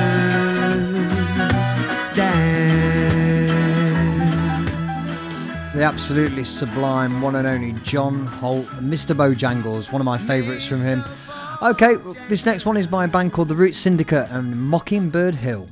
The 5.73 5.83
absolutely 5.83 6.43
sublime 6.43 7.21
one 7.21 7.35
and 7.35 7.47
only 7.47 7.71
John 7.83 8.25
Holt, 8.25 8.65
Mr. 8.81 9.15
Bojangles, 9.15 9.93
one 9.93 10.01
of 10.01 10.05
my 10.05 10.17
favourites 10.17 10.65
from 10.65 10.81
him. 10.81 11.05
Okay, 11.61 11.95
this 12.27 12.45
next 12.45 12.65
one 12.65 12.75
is 12.75 12.85
by 12.85 13.05
a 13.05 13.07
band 13.07 13.31
called 13.31 13.47
The 13.47 13.55
Root 13.55 13.75
Syndicate 13.75 14.29
and 14.29 14.59
Mockingbird 14.59 15.35
Hill. 15.35 15.69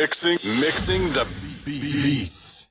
Mixing, 0.00 0.38
mixing 0.60 1.02
the 1.12 1.26
beats. 1.62 2.68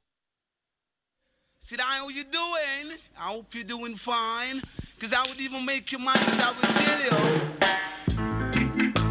See, 1.60 1.76
that 1.76 1.84
how 1.84 2.10
you 2.10 2.24
doing? 2.24 2.98
I 3.16 3.28
hope 3.34 3.54
you're 3.54 3.64
doing 3.64 3.96
fine. 3.98 4.64
Cause 5.00 5.14
I 5.14 5.22
would 5.30 5.40
even 5.40 5.64
make 5.64 5.92
you 5.92 6.00
mine 6.00 6.18
if 6.18 6.44
I 6.44 6.50
would 6.50 6.64
tell 6.82 7.00
you. 7.06 7.12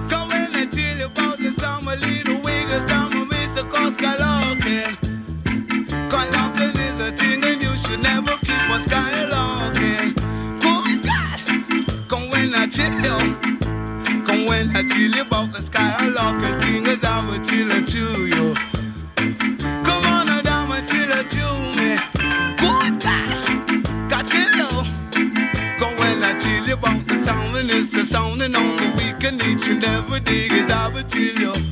Come 0.08 0.32
in 0.32 0.52
and 0.52 0.72
tell 0.72 0.96
you 0.98 1.06
about 1.06 1.38
the 1.38 1.52
summer 1.60 1.94
little 1.94 2.40
wig, 2.42 2.66
the 2.66 2.88
summer 2.88 3.24
with 3.24 3.54
the 3.54 3.62
cause 3.70 3.94
is 6.76 7.00
a 7.00 7.12
thing 7.12 7.44
and 7.44 7.62
you 7.62 7.76
should 7.76 8.02
never 8.02 8.36
keep 8.38 8.68
on 8.68 8.82
skylarking. 8.82 10.16
Good 10.58 11.04
God! 11.06 12.08
Go 12.08 12.18
in 12.36 12.52
and 12.52 12.72
tell 12.72 12.90
you. 13.00 13.36
Come 14.26 14.46
when 14.46 14.74
I 14.76 14.82
tell 14.82 14.98
you 14.98 15.22
about 15.22 15.52
the 15.52 15.60
skylarking 15.60 16.57
to 17.88 18.26
you. 18.26 18.54
Come 19.16 20.04
on, 20.04 20.44
down 20.44 20.68
till 20.86 21.08
you 21.08 21.24
to 21.24 21.46
me. 21.78 21.96
Good 22.58 23.00
gosh, 23.00 23.46
got 24.10 24.28
to 24.28 24.38
you. 24.58 24.68
Go 25.78 25.86
when 25.96 26.22
I 26.22 26.36
tell 26.38 26.66
you 26.66 26.74
about 26.74 27.06
the 27.06 27.24
sound, 27.24 27.56
and 27.56 27.70
it's 27.70 27.94
a 27.94 28.04
and 28.42 28.54
on 28.56 28.76
the 28.76 28.92
weekend, 28.98 29.42
each 29.42 29.68
and 29.68 29.82
every 29.84 30.20
day 30.20 30.48
is 30.48 30.70
I 30.70 30.88
will 30.88 31.02
tell 31.02 31.22
you. 31.22 31.67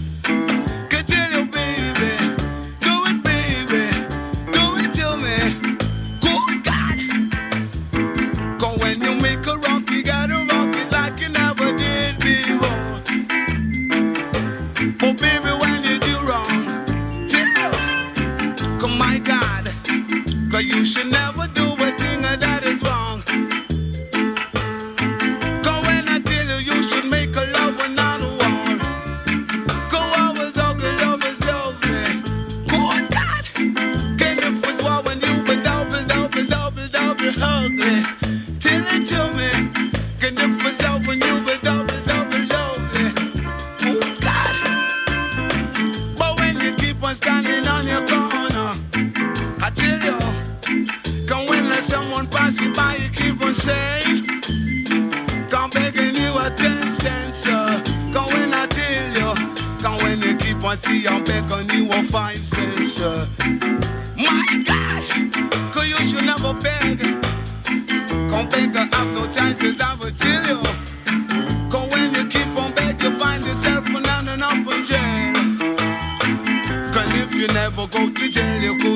Jogou 77.86 78.08
o 78.08 78.10
DJ, 78.10 78.42
eu 78.64 78.95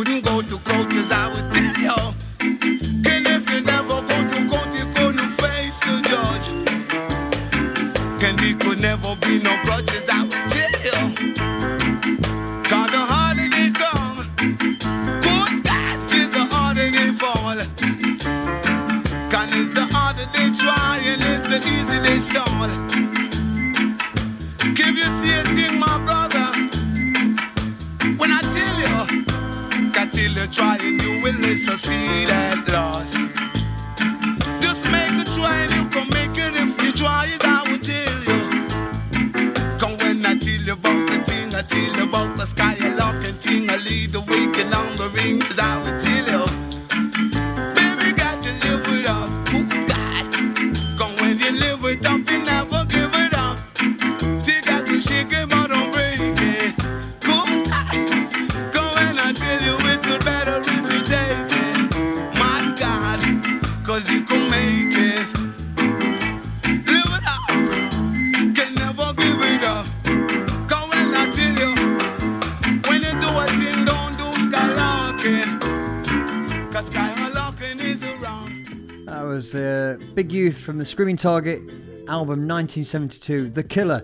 from 80.61 80.79
the 80.79 80.85
Screaming 80.85 81.17
Target 81.17 81.61
album 82.09 82.47
1972, 82.47 83.51
The 83.51 83.63
Killer. 83.63 84.03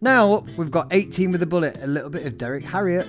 Now 0.00 0.40
we've 0.56 0.70
got 0.70 0.88
18 0.92 1.30
with 1.30 1.42
a 1.42 1.46
Bullet, 1.46 1.76
a 1.82 1.86
little 1.86 2.10
bit 2.10 2.26
of 2.26 2.36
Derrick 2.36 2.64
Harriott. 2.64 3.08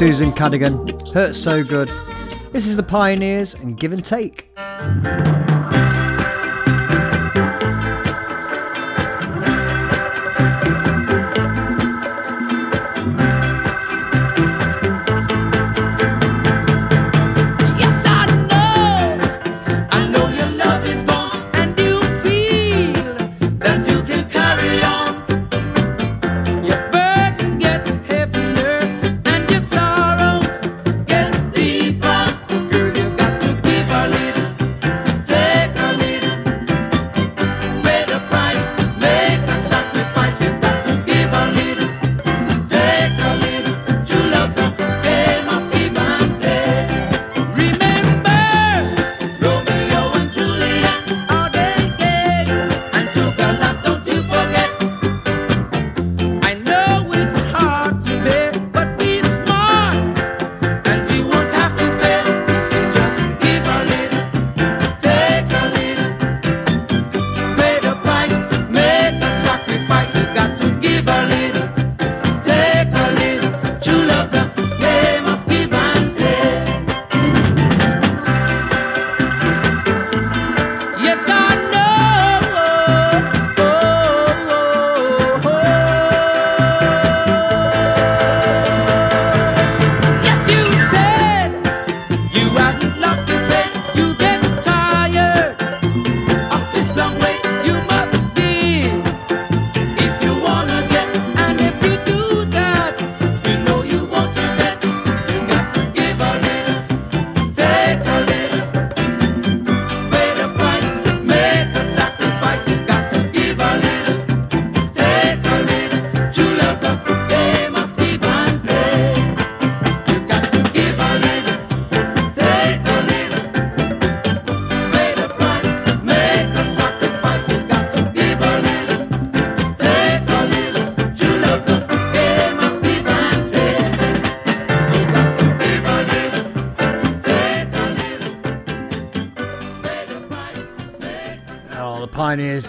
Susan 0.00 0.32
Cadogan. 0.32 0.88
Hurts 1.12 1.38
so 1.38 1.62
good. 1.62 1.90
This 2.52 2.66
is 2.66 2.74
the 2.74 2.82
Pioneers 2.82 3.52
and 3.52 3.78
Give 3.78 3.92
and 3.92 4.02
Take. 4.02 4.49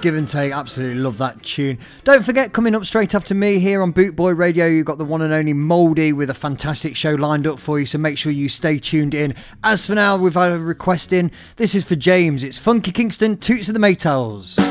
give 0.02 0.16
and 0.16 0.28
take. 0.28 0.52
Absolutely 0.52 1.00
love 1.00 1.18
that 1.20 1.42
tune. 1.44 1.78
Don't 2.04 2.24
forget, 2.24 2.54
coming 2.54 2.76
up 2.76 2.86
straight 2.86 3.14
after 3.14 3.36
me 3.36 3.60
here 3.60 3.82
on 3.82 3.94
Bootboy 3.94 4.38
Radio, 4.38 4.66
you've 4.66 4.86
got 4.86 4.98
the 4.98 5.06
one 5.06 5.22
and 5.22 5.34
only 5.34 5.54
Mouldy 5.54 6.14
with 6.14 6.30
a 6.30 6.34
fantastic 6.34 6.96
show 6.96 7.14
lined 7.14 7.46
up 7.48 7.60
for 7.60 7.80
you, 7.80 7.86
so 7.86 7.98
make 7.98 8.18
sure 8.18 8.32
you 8.32 8.50
stay 8.50 8.80
tuned 8.80 9.14
in. 9.14 9.36
As 9.64 9.86
for 9.86 9.96
now, 9.96 10.18
we've 10.18 10.34
had 10.34 10.52
a 10.52 10.58
request 10.58 11.14
in. 11.14 11.32
This 11.58 11.76
is 11.76 11.84
for 11.84 11.96
James. 11.96 12.44
It's 12.44 12.58
Funky 12.58 12.92
Kingston, 12.92 13.38
Toots 13.38 13.68
of 13.68 13.74
the 13.74 13.80
Maytals. 13.80 14.71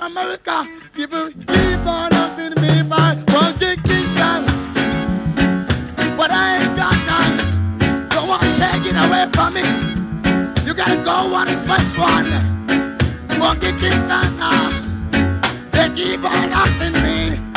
America, 0.00 0.66
people 0.94 1.28
keep 1.30 1.86
on 1.86 2.12
asking 2.12 2.60
me 2.60 2.82
Kingston. 3.86 4.44
But 6.16 6.30
I 6.32 6.58
ain't 6.60 6.76
got 6.76 6.98
none. 7.06 8.10
So 8.10 8.20
what 8.26 8.40
take 8.58 8.86
it 8.90 8.96
away 8.96 9.26
from 9.32 9.54
me? 9.54 9.62
You 10.66 10.74
gotta 10.74 10.96
go 11.04 11.30
one 11.30 11.48
first 11.68 11.96
one. 11.98 12.30
Funky 13.38 13.72
Kingston. 13.78 14.38
They 15.72 15.88
keep 15.94 16.24
on 16.24 16.52
asking 16.52 17.02
me. 17.02 17.47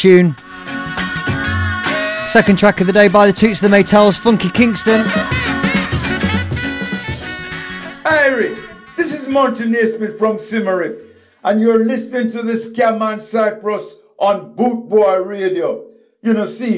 Tune. 0.00 0.34
Second 2.26 2.58
track 2.58 2.80
of 2.80 2.86
the 2.86 2.92
day 2.94 3.06
by 3.06 3.26
the 3.26 3.34
Toots 3.34 3.62
of 3.62 3.70
the 3.70 3.76
Maytals, 3.76 4.18
Funky 4.18 4.48
Kingston. 4.48 5.04
Irie, 8.04 8.56
this 8.96 9.12
is 9.12 9.28
Monty 9.28 9.64
Neysmith 9.64 10.18
from 10.18 10.38
Symarip, 10.38 10.98
and 11.44 11.60
you're 11.60 11.84
listening 11.84 12.30
to 12.30 12.40
the 12.40 12.54
Scamman 12.54 13.20
Cyprus 13.20 14.00
on 14.16 14.54
Boot 14.54 14.88
Boy 14.88 15.22
Radio. 15.22 15.90
You 16.22 16.32
know, 16.32 16.46
see 16.46 16.76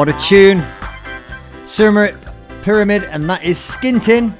what 0.00 0.08
a 0.08 0.18
tune. 0.18 0.64
Sumer 1.66 2.18
Pyramid, 2.62 3.04
and 3.04 3.28
that 3.28 3.44
is 3.44 3.58
Skintin. 3.58 4.32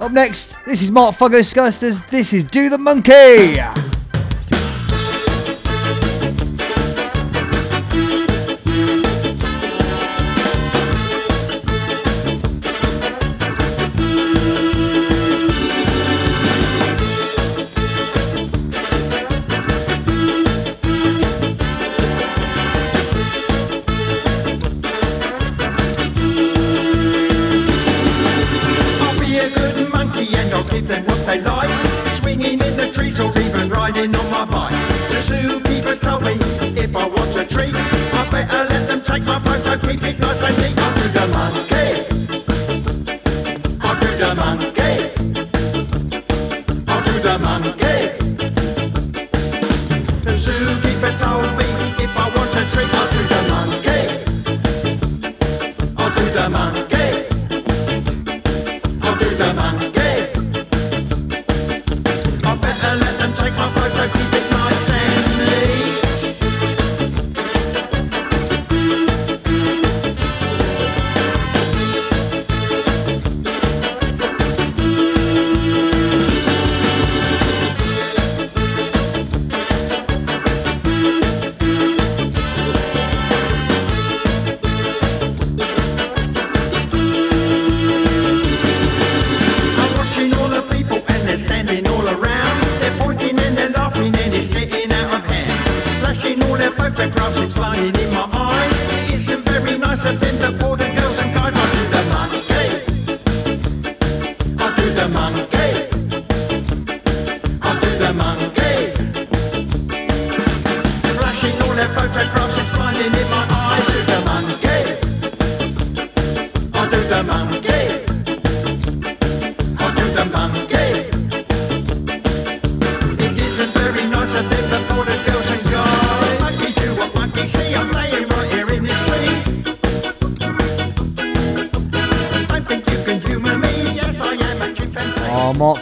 Up 0.00 0.10
next, 0.10 0.56
this 0.66 0.82
is 0.82 0.90
Mark 0.90 1.14
Foggo 1.14 1.38
This 2.10 2.32
is 2.32 2.42
Do 2.42 2.68
the 2.68 2.76
Monkey. 2.76 3.60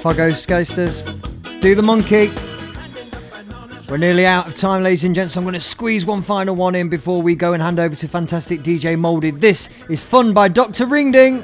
Foggo's 0.05 0.43
Skasters. 0.43 1.03
Let's 1.45 1.57
do 1.61 1.75
the 1.75 1.81
monkey. 1.81 2.31
We're 3.89 3.97
nearly 3.97 4.27
out 4.27 4.47
of 4.47 4.55
time, 4.55 4.83
ladies 4.83 5.03
and 5.05 5.15
gents. 5.15 5.35
I'm 5.35 5.45
going 5.45 5.55
to 5.55 5.63
squeeze 5.63 6.05
one 6.05 6.21
final 6.21 6.55
one 6.55 6.75
in 6.75 6.91
before 6.91 7.23
we 7.23 7.35
go 7.35 7.55
and 7.55 7.63
hand 7.63 7.81
over 7.81 7.97
to 7.97 8.07
fantastic 8.07 8.61
DJ 8.61 8.99
Molded. 8.99 9.41
This 9.41 9.71
is 9.89 10.03
Fun 10.03 10.35
by 10.35 10.49
Dr. 10.49 10.85
Ringding. 10.85 11.43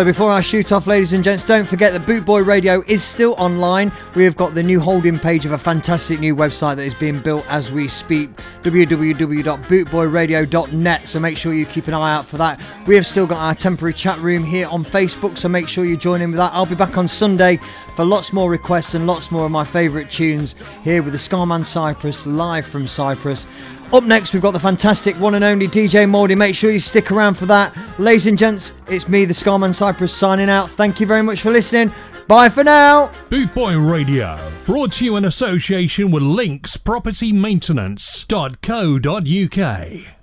So 0.00 0.04
before 0.06 0.30
I 0.30 0.40
shoot 0.40 0.72
off, 0.72 0.86
ladies 0.86 1.12
and 1.12 1.22
gents, 1.22 1.44
don't 1.44 1.68
forget 1.68 1.92
that 1.92 2.06
Bootboy 2.06 2.46
Radio 2.46 2.82
is 2.86 3.04
still 3.04 3.34
online. 3.36 3.92
We 4.14 4.24
have 4.24 4.34
got 4.34 4.54
the 4.54 4.62
new 4.62 4.80
holding 4.80 5.18
page 5.18 5.44
of 5.44 5.52
a 5.52 5.58
fantastic 5.58 6.20
new 6.20 6.34
website 6.34 6.76
that 6.76 6.86
is 6.86 6.94
being 6.94 7.20
built 7.20 7.44
as 7.50 7.70
we 7.70 7.86
speak, 7.86 8.34
www.bootboyradio.net. 8.62 11.06
So 11.06 11.20
make 11.20 11.36
sure 11.36 11.52
you 11.52 11.66
keep 11.66 11.86
an 11.86 11.92
eye 11.92 12.14
out 12.14 12.24
for 12.24 12.38
that. 12.38 12.62
We 12.86 12.94
have 12.94 13.06
still 13.06 13.26
got 13.26 13.40
our 13.40 13.54
temporary 13.54 13.92
chat 13.92 14.18
room 14.20 14.42
here 14.42 14.68
on 14.68 14.84
Facebook, 14.84 15.36
so 15.36 15.50
make 15.50 15.68
sure 15.68 15.84
you 15.84 15.98
join 15.98 16.22
in 16.22 16.30
with 16.30 16.38
that. 16.38 16.54
I'll 16.54 16.64
be 16.64 16.74
back 16.74 16.96
on 16.96 17.06
Sunday 17.06 17.58
for 17.94 18.06
lots 18.06 18.32
more 18.32 18.50
requests 18.50 18.94
and 18.94 19.06
lots 19.06 19.30
more 19.30 19.44
of 19.44 19.50
my 19.50 19.66
favourite 19.66 20.10
tunes 20.10 20.54
here 20.82 21.02
with 21.02 21.12
the 21.12 21.18
Scarman 21.18 21.66
Cyprus 21.66 22.24
live 22.24 22.64
from 22.64 22.88
Cyprus. 22.88 23.46
Up 23.92 24.04
next, 24.04 24.32
we've 24.32 24.40
got 24.40 24.52
the 24.52 24.60
fantastic 24.60 25.16
one 25.16 25.34
and 25.34 25.42
only 25.42 25.66
DJ 25.66 26.08
Moldy. 26.08 26.36
Make 26.36 26.54
sure 26.54 26.70
you 26.70 26.78
stick 26.78 27.10
around 27.10 27.34
for 27.34 27.46
that. 27.46 27.76
Ladies 28.00 28.26
and 28.26 28.38
gents, 28.38 28.72
it's 28.88 29.08
me, 29.08 29.26
the 29.26 29.34
Scarman 29.34 29.74
Cyprus, 29.74 30.16
signing 30.16 30.48
out. 30.48 30.70
Thank 30.70 31.00
you 31.00 31.06
very 31.06 31.22
much 31.22 31.42
for 31.42 31.50
listening. 31.50 31.92
Bye 32.26 32.48
for 32.48 32.64
now. 32.64 33.08
Bootboy 33.28 33.92
Radio, 33.92 34.40
brought 34.64 34.92
to 34.92 35.04
you 35.04 35.16
in 35.16 35.26
association 35.26 36.10
with 36.10 36.22
Links 36.22 36.78
Property 36.78 37.30
Maintenance.co.uk. 37.30 40.19